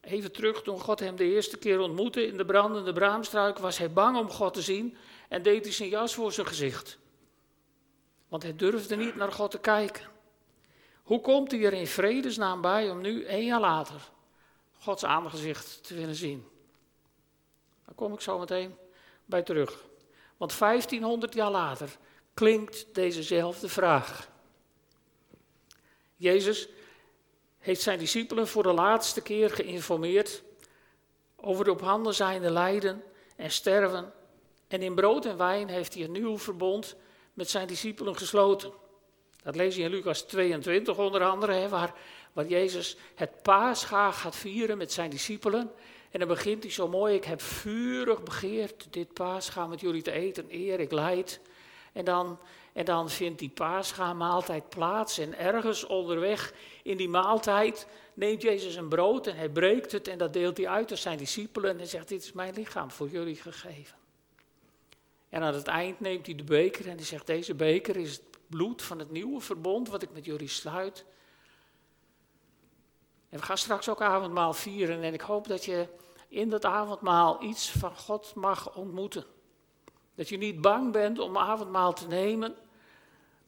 Even 0.00 0.32
terug, 0.32 0.62
toen 0.62 0.80
God 0.80 1.00
hem 1.00 1.16
de 1.16 1.24
eerste 1.24 1.58
keer 1.58 1.80
ontmoette 1.80 2.26
in 2.26 2.36
de 2.36 2.44
brandende 2.44 2.92
braamstruik, 2.92 3.58
was 3.58 3.78
hij 3.78 3.92
bang 3.92 4.16
om 4.16 4.30
God 4.30 4.54
te 4.54 4.62
zien 4.62 4.96
en 5.28 5.42
deed 5.42 5.64
hij 5.64 5.72
zijn 5.72 5.88
jas 5.88 6.14
voor 6.14 6.32
zijn 6.32 6.46
gezicht. 6.46 6.98
Want 8.28 8.42
hij 8.42 8.56
durfde 8.56 8.96
niet 8.96 9.14
naar 9.14 9.32
God 9.32 9.50
te 9.50 9.58
kijken. 9.58 10.12
Hoe 11.02 11.20
komt 11.20 11.50
hij 11.50 11.64
er 11.64 11.72
in 11.72 11.86
vredesnaam 11.86 12.60
bij 12.60 12.90
om 12.90 13.00
nu, 13.00 13.24
één 13.24 13.44
jaar 13.44 13.60
later, 13.60 14.12
Gods 14.84 15.04
aangezicht 15.04 15.86
te 15.86 15.94
willen 15.94 16.14
zien? 16.14 16.48
Daar 17.84 17.94
kom 17.94 18.12
ik 18.12 18.20
zo 18.20 18.38
meteen 18.38 18.76
bij 19.24 19.42
terug. 19.42 19.84
Want 20.36 20.58
1500 20.58 21.34
jaar 21.34 21.50
later 21.50 21.96
klinkt 22.34 22.94
dezezelfde 22.94 23.68
vraag. 23.68 24.28
Jezus 26.16 26.68
heeft 27.58 27.82
zijn 27.82 27.98
discipelen 27.98 28.48
voor 28.48 28.62
de 28.62 28.72
laatste 28.72 29.20
keer 29.20 29.50
geïnformeerd 29.50 30.42
over 31.36 31.64
de 31.64 31.70
op 31.70 31.80
handen 31.80 32.14
zijnde 32.14 32.50
lijden 32.50 33.02
en 33.36 33.50
sterven. 33.50 34.12
En 34.68 34.82
in 34.82 34.94
brood 34.94 35.24
en 35.24 35.36
wijn 35.36 35.68
heeft 35.68 35.94
hij 35.94 36.04
een 36.04 36.12
nieuw 36.12 36.38
verbond 36.38 36.96
met 37.34 37.50
zijn 37.50 37.66
discipelen 37.66 38.16
gesloten. 38.16 38.72
Dat 39.42 39.56
lees 39.56 39.76
je 39.76 39.82
in 39.82 39.90
Lucas 39.90 40.22
22 40.22 40.98
onder 40.98 41.24
andere, 41.24 41.68
waar, 41.68 41.94
waar 42.34 42.46
Jezus 42.46 42.96
het 43.14 43.42
paascha 43.42 44.10
gaat 44.10 44.36
vieren 44.36 44.78
met 44.78 44.92
zijn 44.92 45.10
discipelen. 45.10 45.70
En 46.10 46.18
dan 46.18 46.28
begint 46.28 46.62
hij 46.62 46.72
zo 46.72 46.88
mooi, 46.88 47.14
ik 47.14 47.24
heb 47.24 47.40
vurig 47.40 48.22
begeerd 48.22 48.86
dit 48.90 49.12
paascha 49.12 49.66
met 49.66 49.80
jullie 49.80 50.02
te 50.02 50.12
eten, 50.12 50.46
eer 50.48 50.80
ik 50.80 50.92
leid. 50.92 51.40
En 51.92 52.04
dan, 52.04 52.38
en 52.72 52.84
dan 52.84 53.10
vindt 53.10 53.38
die 53.38 53.48
paascha-maaltijd 53.48 54.68
plaats 54.68 55.18
en 55.18 55.38
ergens 55.38 55.86
onderweg 55.86 56.52
in 56.82 56.96
die 56.96 57.08
maaltijd 57.08 57.86
neemt 58.14 58.42
Jezus 58.42 58.74
een 58.74 58.88
brood 58.88 59.26
en 59.26 59.36
hij 59.36 59.48
breekt 59.48 59.92
het 59.92 60.08
en 60.08 60.18
dat 60.18 60.32
deelt 60.32 60.56
hij 60.56 60.68
uit 60.68 60.90
aan 60.90 60.96
zijn 60.96 61.18
discipelen 61.18 61.80
en 61.80 61.86
zegt, 61.86 62.08
dit 62.08 62.22
is 62.22 62.32
mijn 62.32 62.54
lichaam 62.54 62.90
voor 62.90 63.08
jullie 63.08 63.36
gegeven. 63.36 63.96
En 65.28 65.42
aan 65.42 65.54
het 65.54 65.66
eind 65.66 66.00
neemt 66.00 66.26
hij 66.26 66.34
de 66.34 66.44
beker 66.44 66.88
en 66.88 66.96
hij 66.96 67.04
zegt, 67.04 67.26
deze 67.26 67.54
beker 67.54 67.96
is 67.96 68.10
het 68.10 68.22
bloed 68.46 68.82
van 68.82 68.98
het 68.98 69.10
nieuwe 69.10 69.40
verbond 69.40 69.88
wat 69.88 70.02
ik 70.02 70.12
met 70.12 70.24
jullie 70.24 70.48
sluit. 70.48 71.04
En 73.34 73.40
we 73.40 73.46
gaan 73.46 73.58
straks 73.58 73.88
ook 73.88 74.00
avondmaal 74.00 74.52
vieren 74.52 75.02
en 75.02 75.14
ik 75.14 75.20
hoop 75.20 75.48
dat 75.48 75.64
je 75.64 75.88
in 76.28 76.50
dat 76.50 76.64
avondmaal 76.64 77.42
iets 77.42 77.70
van 77.70 77.96
God 77.96 78.34
mag 78.34 78.76
ontmoeten. 78.76 79.24
Dat 80.14 80.28
je 80.28 80.36
niet 80.36 80.60
bang 80.60 80.92
bent 80.92 81.18
om 81.18 81.38
avondmaal 81.38 81.92
te 81.92 82.06
nemen, 82.06 82.54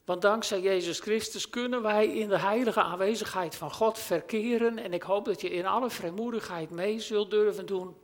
Want 0.05 0.23
dankzij 0.23 0.61
Jezus 0.61 1.01
Christus 1.01 1.51
kunnen 1.51 1.83
wij 1.83 2.07
in 2.07 2.29
de 2.29 2.39
heilige 2.39 2.83
aanwezigheid 2.83 3.55
van 3.55 3.73
God 3.73 3.99
verkeren. 3.99 4.79
En 4.79 4.93
ik 4.93 5.03
hoop 5.03 5.25
dat 5.25 5.41
je 5.41 5.51
in 5.51 5.67
alle 5.67 5.91
vrijmoedigheid 5.91 6.71
mee 6.71 7.01
zult 7.01 7.31
durven 7.31 7.67
doen. 7.67 7.97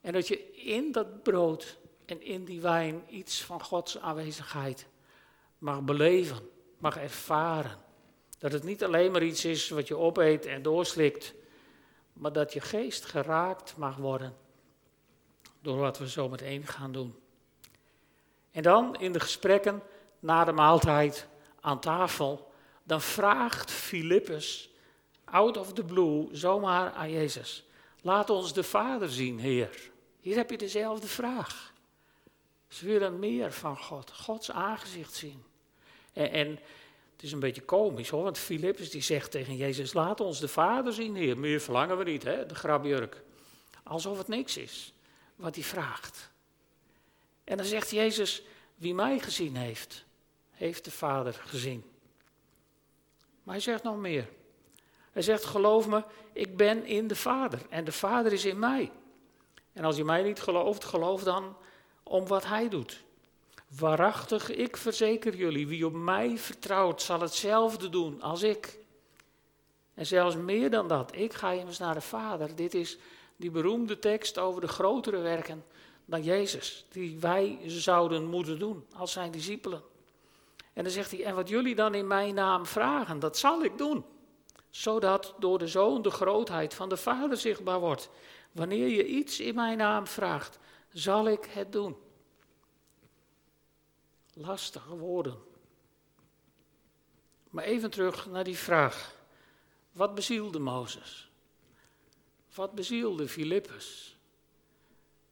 En 0.00 0.12
dat 0.12 0.28
je 0.28 0.52
in 0.52 0.92
dat 0.92 1.22
brood 1.22 1.78
en 2.06 2.22
in 2.22 2.44
die 2.44 2.60
wijn 2.60 3.04
iets 3.08 3.44
van 3.44 3.62
Gods 3.62 3.98
aanwezigheid 3.98 4.86
mag 5.58 5.82
beleven, 5.82 6.48
mag 6.78 6.96
ervaren. 6.96 7.85
Dat 8.38 8.52
het 8.52 8.64
niet 8.64 8.84
alleen 8.84 9.12
maar 9.12 9.22
iets 9.22 9.44
is 9.44 9.68
wat 9.68 9.88
je 9.88 9.96
opeet 9.96 10.46
en 10.46 10.62
doorslikt, 10.62 11.34
maar 12.12 12.32
dat 12.32 12.52
je 12.52 12.60
geest 12.60 13.04
geraakt 13.04 13.76
mag 13.76 13.96
worden 13.96 14.36
door 15.60 15.76
wat 15.76 15.98
we 15.98 16.08
zo 16.08 16.28
meteen 16.28 16.66
gaan 16.66 16.92
doen. 16.92 17.14
En 18.50 18.62
dan 18.62 18.96
in 18.96 19.12
de 19.12 19.20
gesprekken 19.20 19.82
na 20.18 20.44
de 20.44 20.52
maaltijd 20.52 21.26
aan 21.60 21.80
tafel, 21.80 22.52
dan 22.82 23.00
vraagt 23.00 23.70
Filippus 23.70 24.70
out 25.24 25.56
of 25.56 25.72
the 25.72 25.84
blue 25.84 26.28
zomaar 26.32 26.92
aan 26.92 27.10
Jezus: 27.10 27.64
Laat 28.02 28.30
ons 28.30 28.52
de 28.52 28.62
Vader 28.62 29.10
zien, 29.10 29.38
Heer. 29.38 29.90
Hier 30.20 30.36
heb 30.36 30.50
je 30.50 30.58
dezelfde 30.58 31.06
vraag. 31.06 31.72
Ze 32.68 32.86
willen 32.86 33.18
meer 33.18 33.52
van 33.52 33.78
God, 33.78 34.12
Gods 34.12 34.50
aangezicht 34.50 35.14
zien. 35.14 35.44
En, 36.12 36.30
en 36.30 36.58
het 37.16 37.24
is 37.24 37.32
een 37.32 37.40
beetje 37.40 37.62
komisch 37.62 38.08
hoor, 38.08 38.22
want 38.22 38.38
Filippus 38.38 38.90
die 38.90 39.02
zegt 39.02 39.30
tegen 39.30 39.56
Jezus: 39.56 39.92
Laat 39.92 40.20
ons 40.20 40.40
de 40.40 40.48
Vader 40.48 40.92
zien, 40.92 41.14
Heer. 41.14 41.38
Meer 41.38 41.60
verlangen 41.60 41.98
we 41.98 42.04
niet, 42.04 42.22
hè, 42.22 42.46
de 42.46 42.54
grabjurk. 42.54 43.22
Alsof 43.82 44.18
het 44.18 44.28
niks 44.28 44.56
is 44.56 44.92
wat 45.36 45.54
hij 45.54 45.64
vraagt. 45.64 46.30
En 47.44 47.56
dan 47.56 47.66
zegt 47.66 47.90
Jezus: 47.90 48.42
Wie 48.74 48.94
mij 48.94 49.18
gezien 49.18 49.56
heeft, 49.56 50.04
heeft 50.50 50.84
de 50.84 50.90
Vader 50.90 51.40
gezien. 51.44 51.84
Maar 53.42 53.54
hij 53.54 53.62
zegt 53.62 53.82
nog 53.82 53.96
meer. 53.96 54.28
Hij 55.10 55.22
zegt: 55.22 55.44
Geloof 55.44 55.86
me, 55.86 56.04
ik 56.32 56.56
ben 56.56 56.84
in 56.84 57.06
de 57.06 57.16
Vader 57.16 57.60
en 57.68 57.84
de 57.84 57.92
Vader 57.92 58.32
is 58.32 58.44
in 58.44 58.58
mij. 58.58 58.92
En 59.72 59.84
als 59.84 59.96
je 59.96 60.04
mij 60.04 60.22
niet 60.22 60.40
gelooft, 60.40 60.84
geloof 60.84 61.22
dan 61.22 61.56
om 62.02 62.26
wat 62.26 62.46
hij 62.46 62.68
doet. 62.68 63.04
Waarachtig, 63.68 64.50
ik 64.50 64.76
verzeker 64.76 65.36
jullie, 65.36 65.66
wie 65.66 65.86
op 65.86 65.92
mij 65.92 66.38
vertrouwt, 66.38 67.02
zal 67.02 67.20
hetzelfde 67.20 67.88
doen 67.88 68.22
als 68.22 68.42
ik. 68.42 68.78
En 69.94 70.06
zelfs 70.06 70.36
meer 70.36 70.70
dan 70.70 70.88
dat, 70.88 71.16
ik 71.16 71.32
ga 71.32 71.50
immers 71.50 71.78
naar 71.78 71.94
de 71.94 72.00
Vader. 72.00 72.56
Dit 72.56 72.74
is 72.74 72.98
die 73.36 73.50
beroemde 73.50 73.98
tekst 73.98 74.38
over 74.38 74.60
de 74.60 74.68
grotere 74.68 75.18
werken 75.18 75.64
dan 76.04 76.22
Jezus, 76.22 76.86
die 76.88 77.18
wij 77.20 77.58
zouden 77.66 78.24
moeten 78.24 78.58
doen 78.58 78.86
als 78.94 79.12
zijn 79.12 79.30
discipelen. 79.30 79.82
En 80.72 80.82
dan 80.82 80.92
zegt 80.92 81.10
hij, 81.10 81.24
en 81.24 81.34
wat 81.34 81.48
jullie 81.48 81.74
dan 81.74 81.94
in 81.94 82.06
mijn 82.06 82.34
naam 82.34 82.66
vragen, 82.66 83.18
dat 83.18 83.38
zal 83.38 83.62
ik 83.62 83.78
doen. 83.78 84.04
Zodat 84.70 85.34
door 85.38 85.58
de 85.58 85.68
Zoon 85.68 86.02
de 86.02 86.10
grootheid 86.10 86.74
van 86.74 86.88
de 86.88 86.96
Vader 86.96 87.36
zichtbaar 87.36 87.80
wordt. 87.80 88.10
Wanneer 88.52 88.88
je 88.88 89.06
iets 89.06 89.40
in 89.40 89.54
mijn 89.54 89.78
naam 89.78 90.06
vraagt, 90.06 90.58
zal 90.92 91.28
ik 91.28 91.44
het 91.44 91.72
doen. 91.72 91.96
Lastige 94.38 94.96
woorden. 94.96 95.38
Maar 97.50 97.64
even 97.64 97.90
terug 97.90 98.26
naar 98.26 98.44
die 98.44 98.58
vraag. 98.58 99.14
Wat 99.92 100.14
bezielde 100.14 100.58
Mozes? 100.58 101.30
Wat 102.54 102.72
bezielde 102.72 103.28
Filippus? 103.28 104.16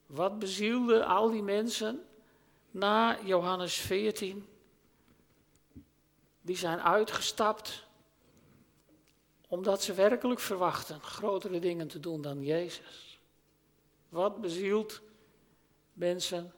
Wat 0.07 0.39
bezielde 0.39 1.05
al 1.05 1.31
die 1.31 1.43
mensen 1.43 2.07
na 2.71 3.19
Johannes 3.23 3.75
14? 3.75 4.49
Die 6.41 6.57
zijn 6.57 6.81
uitgestapt 6.81 7.87
omdat 9.49 9.83
ze 9.83 9.95
werkelijk 9.95 10.41
verwachten 10.41 11.01
grotere 11.01 11.59
dingen 11.59 11.89
te 11.89 12.01
doen 12.01 12.23
dan 12.23 12.43
Jezus. 12.43 13.21
Wat 14.09 14.41
bezielt 14.41 15.01
mensen 15.93 16.53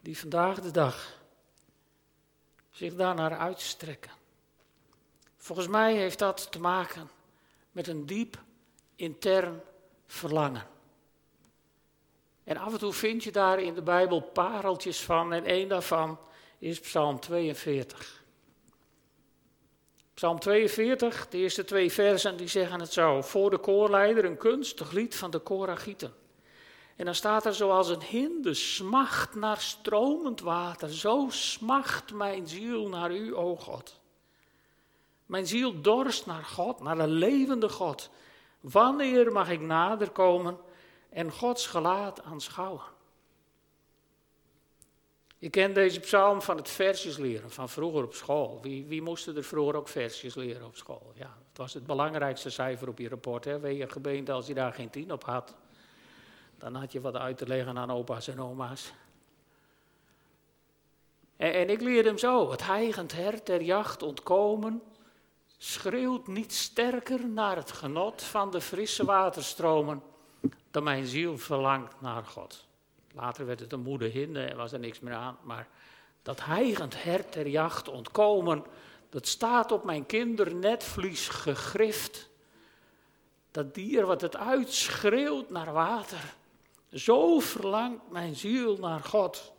die 0.00 0.18
vandaag 0.18 0.60
de 0.60 0.70
dag 0.70 1.24
zich 2.76 2.94
daarnaar 2.94 3.38
uitstrekken? 3.38 4.10
Volgens 5.36 5.68
mij 5.68 5.94
heeft 5.94 6.18
dat 6.18 6.52
te 6.52 6.60
maken 6.60 7.10
met 7.72 7.86
een 7.88 8.06
diep 8.06 8.38
intern 8.96 9.60
verlangen. 10.06 10.66
En 12.44 12.56
af 12.56 12.72
en 12.72 12.78
toe 12.78 12.92
vind 12.92 13.24
je 13.24 13.32
daar 13.32 13.60
in 13.60 13.74
de 13.74 13.82
Bijbel 13.82 14.20
pareltjes 14.20 15.00
van 15.00 15.32
en 15.32 15.44
één 15.44 15.68
daarvan 15.68 16.18
is 16.58 16.80
Psalm 16.80 17.20
42. 17.20 18.24
Psalm 20.14 20.38
42, 20.38 21.28
de 21.28 21.38
eerste 21.38 21.64
twee 21.64 21.92
versen, 21.92 22.36
die 22.36 22.48
zeggen 22.48 22.80
het 22.80 22.92
zo. 22.92 23.22
Voor 23.22 23.50
de 23.50 23.58
koorleider 23.58 24.24
een 24.24 24.36
kunstig 24.36 24.92
lied 24.92 25.16
van 25.16 25.30
de 25.30 25.38
Koragieten. 25.38 26.14
En 26.96 27.04
dan 27.04 27.14
staat 27.14 27.44
er 27.44 27.54
zoals 27.54 27.88
een 27.88 28.02
hinde 28.02 28.54
smacht 28.54 29.34
naar 29.34 29.60
stromend 29.60 30.40
water. 30.40 30.92
Zo 30.92 31.26
smacht 31.30 32.12
mijn 32.12 32.48
ziel 32.48 32.88
naar 32.88 33.12
u, 33.16 33.34
o 33.34 33.56
God. 33.56 34.00
Mijn 35.26 35.46
ziel 35.46 35.80
dorst 35.80 36.26
naar 36.26 36.44
God, 36.44 36.80
naar 36.80 36.96
de 36.96 37.06
levende 37.06 37.68
God. 37.68 38.10
Wanneer 38.60 39.32
mag 39.32 39.50
ik 39.50 39.60
nader 39.60 40.10
komen 40.10 40.58
en 41.08 41.32
Gods 41.32 41.66
gelaat 41.66 42.22
aanschouwen? 42.22 42.94
Je 45.38 45.50
kent 45.50 45.74
deze 45.74 46.00
psalm 46.00 46.42
van 46.42 46.56
het 46.56 46.68
versjes 46.68 47.16
leren 47.16 47.50
van 47.50 47.68
vroeger 47.68 48.04
op 48.04 48.14
school. 48.14 48.58
Wie, 48.62 48.84
wie 48.84 49.02
moesten 49.02 49.36
er 49.36 49.44
vroeger 49.44 49.76
ook 49.76 49.88
versjes 49.88 50.34
leren 50.34 50.66
op 50.66 50.76
school? 50.76 51.12
Ja, 51.14 51.36
het 51.48 51.58
was 51.58 51.74
het 51.74 51.86
belangrijkste 51.86 52.50
cijfer 52.50 52.88
op 52.88 52.98
je 52.98 53.08
rapport. 53.08 53.44
Hè? 53.44 53.60
Weet 53.60 53.76
je 53.76 53.88
gemeente, 53.88 54.32
als 54.32 54.46
je 54.46 54.54
daar 54.54 54.72
geen 54.72 54.90
tien 54.90 55.12
op 55.12 55.24
had, 55.24 55.54
dan 56.58 56.74
had 56.74 56.92
je 56.92 57.00
wat 57.00 57.16
uit 57.16 57.38
te 57.38 57.46
leggen 57.46 57.78
aan 57.78 57.90
opa's 57.90 58.28
en 58.28 58.40
oma's. 58.40 58.92
En, 61.36 61.70
ik 61.70 61.80
leerde 61.80 62.08
hem 62.08 62.18
zo: 62.18 62.50
het 62.50 62.66
heigend 62.66 63.12
hert 63.12 63.46
der 63.46 63.62
jacht 63.62 64.02
ontkomen, 64.02 64.82
schreeuwt 65.58 66.26
niet 66.26 66.52
sterker 66.52 67.28
naar 67.28 67.56
het 67.56 67.72
genot 67.72 68.22
van 68.22 68.50
de 68.50 68.60
frisse 68.60 69.04
waterstromen 69.04 70.02
dan 70.70 70.82
mijn 70.84 71.06
ziel 71.06 71.38
verlangt 71.38 72.00
naar 72.00 72.24
God. 72.24 72.64
Later 73.12 73.46
werd 73.46 73.60
het 73.60 73.72
een 73.72 73.80
moede 73.80 74.06
hinde 74.06 74.44
en 74.44 74.56
was 74.56 74.72
er 74.72 74.78
niks 74.78 75.00
meer 75.00 75.14
aan, 75.14 75.36
maar 75.42 75.68
dat 76.22 76.44
heigend 76.44 77.02
hert 77.02 77.32
der 77.32 77.48
jacht 77.48 77.88
ontkomen, 77.88 78.64
dat 79.08 79.26
staat 79.26 79.72
op 79.72 79.84
mijn 79.84 80.06
kindernetvlies 80.06 81.28
gegrift. 81.28 82.28
Dat 83.50 83.74
dier 83.74 84.06
wat 84.06 84.20
het 84.20 84.36
uitschreeuwt 84.36 85.50
naar 85.50 85.72
water, 85.72 86.34
zo 86.98 87.38
verlangt 87.38 88.10
mijn 88.10 88.34
ziel 88.34 88.76
naar 88.76 89.00
God. 89.00 89.52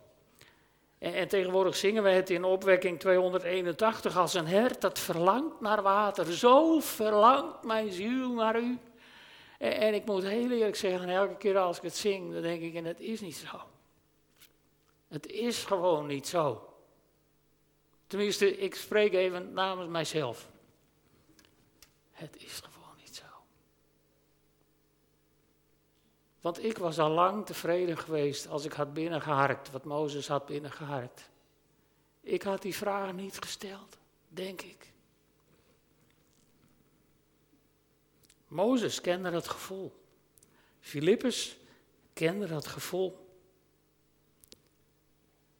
En, 0.98 1.14
en, 1.14 1.28
tegenwoordig 1.28 1.76
zingen 1.76 2.02
we 2.02 2.10
het 2.10 2.30
in 2.30 2.44
opwekking 2.44 3.00
281 3.00 4.16
als 4.16 4.34
een 4.34 4.46
hert 4.46 4.80
dat 4.80 4.98
verlangt 4.98 5.60
naar 5.60 5.82
water. 5.82 6.32
Zo 6.32 6.80
verlangt 6.80 7.64
mijn 7.64 7.92
ziel 7.92 8.32
naar 8.32 8.60
u. 8.60 8.78
En, 9.58 9.72
en 9.72 9.94
ik 9.94 10.04
moet 10.04 10.22
heel 10.22 10.50
eerlijk 10.50 10.76
zeggen, 10.76 11.08
elke 11.08 11.36
keer 11.36 11.58
als 11.58 11.76
ik 11.76 11.82
het 11.82 11.96
zing, 11.96 12.32
dan 12.32 12.42
denk 12.42 12.62
ik, 12.62 12.74
en 12.74 12.84
het 12.84 13.00
is 13.00 13.20
niet 13.20 13.36
zo. 13.36 13.60
Het 15.08 15.26
is 15.26 15.64
gewoon 15.64 16.06
niet 16.06 16.26
zo. 16.26 16.68
Tenminste, 18.06 18.58
ik 18.58 18.74
spreek 18.74 19.12
even 19.12 19.52
namens 19.52 19.88
mijzelf. 19.88 20.48
Het 22.10 22.36
is 22.36 22.60
gewoon 22.60 22.96
niet 22.96 23.16
zo. 23.16 23.24
Want 26.48 26.64
ik 26.64 26.78
was 26.78 26.98
al 26.98 27.10
lang 27.10 27.46
tevreden 27.46 27.98
geweest 27.98 28.48
als 28.48 28.64
ik 28.64 28.72
had 28.72 28.92
binnengeharkt 28.92 29.70
wat 29.70 29.84
Mozes 29.84 30.28
had 30.28 30.46
binnengeharkt. 30.46 31.30
Ik 32.20 32.42
had 32.42 32.62
die 32.62 32.74
vraag 32.74 33.12
niet 33.12 33.38
gesteld, 33.38 33.96
denk 34.28 34.62
ik. 34.62 34.92
Mozes 38.46 39.00
kende 39.00 39.30
dat 39.30 39.48
gevoel. 39.48 39.92
Filippus 40.80 41.56
kende 42.12 42.46
dat 42.46 42.66
gevoel. 42.66 43.28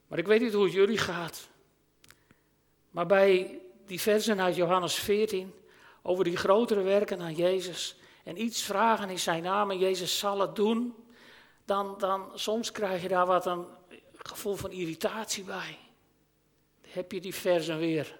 Maar 0.06 0.18
ik 0.18 0.26
weet 0.26 0.40
niet 0.40 0.52
hoe 0.52 0.64
het 0.64 0.72
jullie 0.72 0.98
gaat. 0.98 1.48
Maar 2.90 3.06
bij 3.06 3.60
die 3.86 4.00
versen 4.00 4.40
uit 4.40 4.56
Johannes 4.56 4.94
14 4.94 5.54
over 6.02 6.24
die 6.24 6.36
grotere 6.36 6.82
werken 6.82 7.20
aan 7.20 7.34
Jezus 7.34 7.96
en 8.28 8.42
iets 8.42 8.62
vragen 8.62 9.10
in 9.10 9.18
zijn 9.18 9.42
naam 9.42 9.70
en 9.70 9.78
Jezus 9.78 10.18
zal 10.18 10.40
het 10.40 10.56
doen, 10.56 10.94
dan, 11.64 11.94
dan 11.98 12.30
soms 12.34 12.72
krijg 12.72 13.02
je 13.02 13.08
daar 13.08 13.26
wat 13.26 13.46
een 13.46 13.66
gevoel 14.12 14.54
van 14.54 14.70
irritatie 14.70 15.44
bij. 15.44 15.78
heb 16.88 17.12
je 17.12 17.20
die 17.20 17.34
versen 17.34 17.78
weer. 17.78 18.18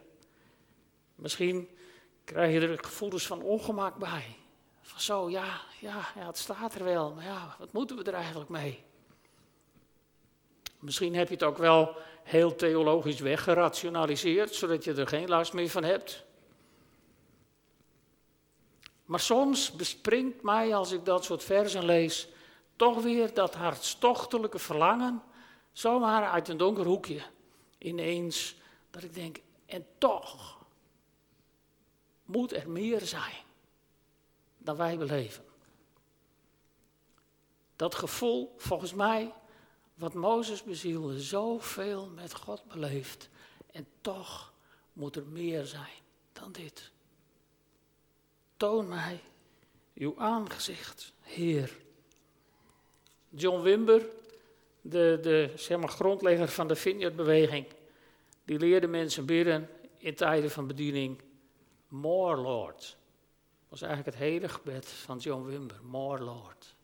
Misschien 1.14 1.68
krijg 2.24 2.52
je 2.52 2.68
er 2.68 2.78
gevoelens 2.84 3.26
van 3.26 3.42
ongemak 3.42 3.96
bij. 3.96 4.36
Van 4.80 5.00
zo, 5.00 5.30
ja, 5.30 5.60
ja, 5.80 6.08
ja, 6.14 6.26
het 6.26 6.38
staat 6.38 6.74
er 6.74 6.84
wel, 6.84 7.12
maar 7.12 7.24
ja, 7.24 7.56
wat 7.58 7.72
moeten 7.72 7.96
we 7.96 8.02
er 8.02 8.14
eigenlijk 8.14 8.50
mee? 8.50 8.84
Misschien 10.78 11.14
heb 11.14 11.28
je 11.28 11.34
het 11.34 11.42
ook 11.42 11.58
wel 11.58 11.96
heel 12.22 12.54
theologisch 12.54 13.20
weggerationaliseerd, 13.20 14.54
zodat 14.54 14.84
je 14.84 14.94
er 14.94 15.08
geen 15.08 15.28
last 15.28 15.52
meer 15.52 15.70
van 15.70 15.84
hebt. 15.84 16.26
Maar 19.08 19.20
soms 19.20 19.72
bespringt 19.72 20.42
mij, 20.42 20.74
als 20.74 20.92
ik 20.92 21.04
dat 21.04 21.24
soort 21.24 21.44
versen 21.44 21.84
lees, 21.84 22.28
toch 22.76 23.02
weer 23.02 23.34
dat 23.34 23.54
hartstochtelijke 23.54 24.58
verlangen, 24.58 25.22
zomaar 25.72 26.30
uit 26.30 26.48
een 26.48 26.56
donker 26.56 26.84
hoekje, 26.84 27.22
ineens, 27.78 28.56
dat 28.90 29.02
ik 29.02 29.14
denk, 29.14 29.40
en 29.66 29.86
toch 29.98 30.58
moet 32.24 32.52
er 32.52 32.70
meer 32.70 33.00
zijn 33.00 33.44
dan 34.58 34.76
wij 34.76 34.98
beleven. 34.98 35.44
Dat 37.76 37.94
gevoel, 37.94 38.54
volgens 38.56 38.94
mij, 38.94 39.34
wat 39.94 40.14
Mozes 40.14 40.62
bezielde, 40.62 41.20
zoveel 41.20 42.08
met 42.08 42.34
God 42.34 42.64
beleeft. 42.64 43.28
En 43.72 43.86
toch 44.00 44.52
moet 44.92 45.16
er 45.16 45.26
meer 45.26 45.66
zijn 45.66 46.02
dan 46.32 46.52
dit. 46.52 46.90
Toon 48.58 48.88
mij 48.88 49.20
uw 49.94 50.14
aangezicht, 50.16 51.12
Heer. 51.20 51.76
John 53.28 53.62
Wimber, 53.62 54.06
de, 54.80 55.18
de 55.22 55.52
zeg 55.54 55.78
maar, 55.78 55.88
grondlegger 55.88 56.48
van 56.48 56.68
de 56.68 56.76
Vineyard-beweging, 56.76 57.66
die 58.44 58.58
leerde 58.58 58.86
mensen 58.86 59.26
bidden 59.26 59.68
in 59.98 60.14
tijden 60.14 60.50
van 60.50 60.66
bediening. 60.66 61.20
More 61.88 62.36
Lord. 62.36 62.96
Was 63.68 63.82
eigenlijk 63.82 64.16
het 64.16 64.24
hele 64.24 64.48
gebed 64.48 64.86
van 64.86 65.18
John 65.18 65.44
Wimber. 65.44 65.80
More 65.82 66.22
Lord. 66.22 66.74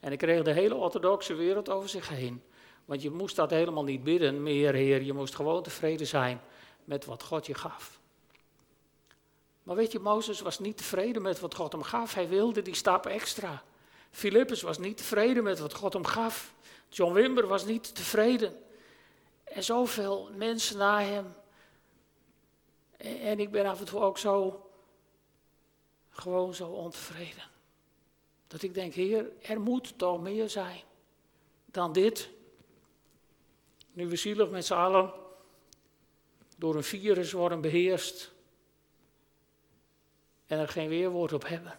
En 0.00 0.12
ik 0.12 0.18
kreeg 0.18 0.42
de 0.42 0.52
hele 0.52 0.74
orthodoxe 0.74 1.34
wereld 1.34 1.68
over 1.68 1.88
zich 1.88 2.08
heen. 2.08 2.42
Want 2.84 3.02
je 3.02 3.10
moest 3.10 3.36
dat 3.36 3.50
helemaal 3.50 3.84
niet 3.84 4.04
bidden, 4.04 4.42
meer 4.42 4.74
Heer. 4.74 5.02
Je 5.02 5.12
moest 5.12 5.34
gewoon 5.34 5.62
tevreden 5.62 6.06
zijn 6.06 6.40
met 6.84 7.04
wat 7.04 7.22
God 7.22 7.46
je 7.46 7.54
gaf. 7.54 7.97
Maar 9.68 9.76
weet 9.76 9.92
je, 9.92 9.98
Mozes 9.98 10.40
was 10.40 10.58
niet 10.58 10.76
tevreden 10.76 11.22
met 11.22 11.40
wat 11.40 11.54
God 11.54 11.72
hem 11.72 11.82
gaf. 11.82 12.14
Hij 12.14 12.28
wilde 12.28 12.62
die 12.62 12.74
stap 12.74 13.06
extra. 13.06 13.62
Filippus 14.10 14.62
was 14.62 14.78
niet 14.78 14.96
tevreden 14.96 15.42
met 15.42 15.58
wat 15.58 15.74
God 15.74 15.92
hem 15.92 16.04
gaf. 16.04 16.54
John 16.88 17.12
Wimber 17.12 17.46
was 17.46 17.64
niet 17.64 17.94
tevreden. 17.94 18.62
En 19.44 19.64
zoveel 19.64 20.30
mensen 20.34 20.78
na 20.78 21.00
hem. 21.00 21.34
En 22.96 23.40
ik 23.40 23.50
ben 23.50 23.66
af 23.66 23.78
en 23.78 23.84
toe 23.84 24.00
ook 24.00 24.18
zo, 24.18 24.66
gewoon 26.10 26.54
zo 26.54 26.68
ontevreden. 26.68 27.44
Dat 28.46 28.62
ik 28.62 28.74
denk, 28.74 28.94
Heer, 28.94 29.32
er 29.42 29.60
moet 29.60 29.98
toch 29.98 30.20
meer 30.20 30.48
zijn 30.48 30.82
dan 31.64 31.92
dit. 31.92 32.28
Nu 33.92 34.08
we 34.08 34.16
zielig 34.16 34.50
met 34.50 34.66
z'n 34.66 34.74
allen 34.74 35.12
door 36.56 36.76
een 36.76 36.84
virus 36.84 37.32
worden 37.32 37.60
beheerst 37.60 38.36
en 40.48 40.58
er 40.58 40.68
geen 40.68 40.88
weerwoord 40.88 41.32
op 41.32 41.48
hebben. 41.48 41.78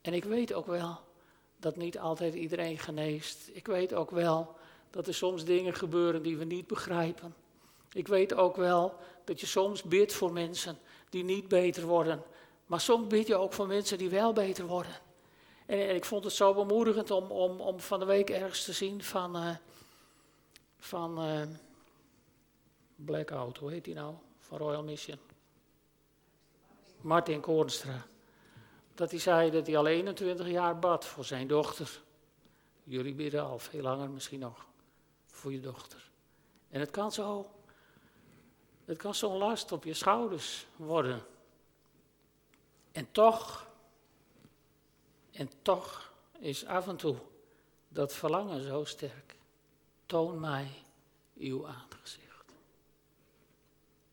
En 0.00 0.12
ik 0.12 0.24
weet 0.24 0.52
ook 0.52 0.66
wel 0.66 0.98
dat 1.56 1.76
niet 1.76 1.98
altijd 1.98 2.34
iedereen 2.34 2.78
geneest. 2.78 3.50
Ik 3.52 3.66
weet 3.66 3.94
ook 3.94 4.10
wel 4.10 4.56
dat 4.90 5.06
er 5.06 5.14
soms 5.14 5.44
dingen 5.44 5.74
gebeuren 5.74 6.22
die 6.22 6.36
we 6.36 6.44
niet 6.44 6.66
begrijpen. 6.66 7.34
Ik 7.92 8.08
weet 8.08 8.34
ook 8.34 8.56
wel 8.56 8.94
dat 9.24 9.40
je 9.40 9.46
soms 9.46 9.82
bidt 9.82 10.12
voor 10.12 10.32
mensen 10.32 10.78
die 11.10 11.24
niet 11.24 11.48
beter 11.48 11.86
worden. 11.86 12.22
Maar 12.66 12.80
soms 12.80 13.06
bid 13.06 13.26
je 13.26 13.36
ook 13.36 13.52
voor 13.52 13.66
mensen 13.66 13.98
die 13.98 14.08
wel 14.08 14.32
beter 14.32 14.66
worden. 14.66 15.00
En, 15.66 15.94
ik 15.94 16.04
vond 16.04 16.24
het 16.24 16.32
zo 16.32 16.54
bemoedigend 16.54 17.10
om, 17.10 17.30
om, 17.30 17.60
om 17.60 17.80
van 17.80 17.98
de 17.98 18.04
week 18.04 18.30
ergens 18.30 18.64
te 18.64 18.72
zien 18.72 19.02
van, 19.02 19.36
uh, 19.36 19.56
van 20.78 21.28
uh, 21.28 21.42
Blackout, 22.94 23.58
hoe 23.58 23.70
heet 23.70 23.84
die 23.84 23.94
nou? 23.94 24.14
Van 24.38 24.58
Royal 24.58 24.82
Mission. 24.82 25.18
Martin 27.04 27.40
Koornstra. 27.40 28.06
Dat 28.94 29.10
hij 29.10 29.20
zei 29.20 29.50
dat 29.50 29.66
hij 29.66 29.76
al 29.76 29.86
21 29.86 30.48
jaar 30.48 30.78
bad 30.78 31.04
voor 31.04 31.24
zijn 31.24 31.46
dochter. 31.46 32.02
Jullie 32.84 33.14
bidden 33.14 33.44
al 33.44 33.58
veel 33.58 33.82
langer 33.82 34.10
misschien 34.10 34.40
nog 34.40 34.66
voor 35.26 35.52
je 35.52 35.60
dochter. 35.60 36.10
En 36.68 36.80
het 36.80 36.90
kan 36.90 37.12
zo, 37.12 37.50
het 38.84 38.98
kan 38.98 39.14
zo'n 39.14 39.36
last 39.36 39.72
op 39.72 39.84
je 39.84 39.94
schouders 39.94 40.66
worden. 40.76 41.22
En 42.92 43.08
toch, 43.10 43.70
en 45.32 45.50
toch 45.62 46.12
is 46.38 46.66
af 46.66 46.88
en 46.88 46.96
toe 46.96 47.16
dat 47.88 48.12
verlangen 48.12 48.62
zo 48.62 48.84
sterk. 48.84 49.36
Toon 50.06 50.40
mij 50.40 50.68
uw 51.36 51.66
aangezicht. 51.66 52.52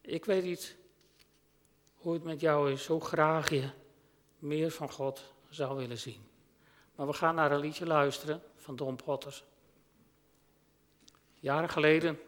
Ik 0.02 0.26
weet 0.26 0.44
niet 0.44 0.80
hoe 2.02 2.14
het 2.14 2.24
met 2.24 2.40
jou 2.40 2.72
is, 2.72 2.86
hoe 2.86 3.02
graag 3.02 3.50
je 3.50 3.70
meer 4.40 4.72
van 4.72 4.92
God 4.92 5.34
zou 5.50 5.78
willen 5.78 5.98
zien. 5.98 6.30
Maar 6.96 7.08
we 7.08 7.14
gaan 7.14 7.36
naar 7.36 7.52
een 7.52 7.60
liedje 7.60 7.86
luisteren 7.86 8.42
van 8.56 8.76
Don 8.76 8.96
Potters. 8.96 9.44
Jaren 11.40 11.70
geleden 11.70 12.20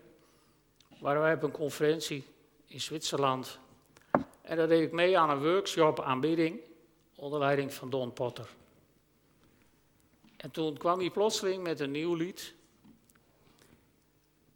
waren 0.99 1.21
wij 1.21 1.33
op 1.33 1.43
een 1.43 1.51
conferentie 1.51 2.25
in 2.65 2.81
Zwitserland. 2.81 3.59
En 4.41 4.57
daar 4.57 4.67
deed 4.67 4.83
ik 4.83 4.91
mee 4.91 5.17
aan 5.17 5.29
een 5.29 5.43
workshop 5.43 5.99
aanbidding 5.99 6.59
onder 7.15 7.39
leiding 7.39 7.73
van 7.73 7.89
Don 7.89 8.13
Potter. 8.13 8.49
En 10.37 10.51
toen 10.51 10.77
kwam 10.77 10.99
hij 10.99 11.09
plotseling 11.09 11.63
met 11.63 11.79
een 11.79 11.91
nieuw 11.91 12.13
lied. 12.13 12.53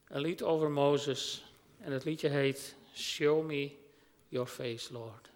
Een 0.08 0.22
lied 0.22 0.44
over 0.44 0.72
Mozes. 0.72 1.46
En 1.78 1.92
het 1.92 2.04
liedje 2.04 2.30
heet 2.30 2.76
Show 2.94 3.46
Me 3.46 3.86
Your 4.28 4.48
Face, 4.48 4.94
Lord. 4.94 5.30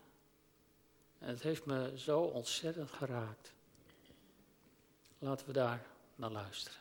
En 1.20 1.28
het 1.28 1.42
heeft 1.42 1.66
me 1.66 1.94
zo 1.98 2.22
ontzettend 2.22 2.92
geraakt. 2.92 3.54
Laten 5.20 5.48
we 5.48 5.54
daar 5.54 5.86
naar 6.16 6.32
luisteren. 6.32 6.81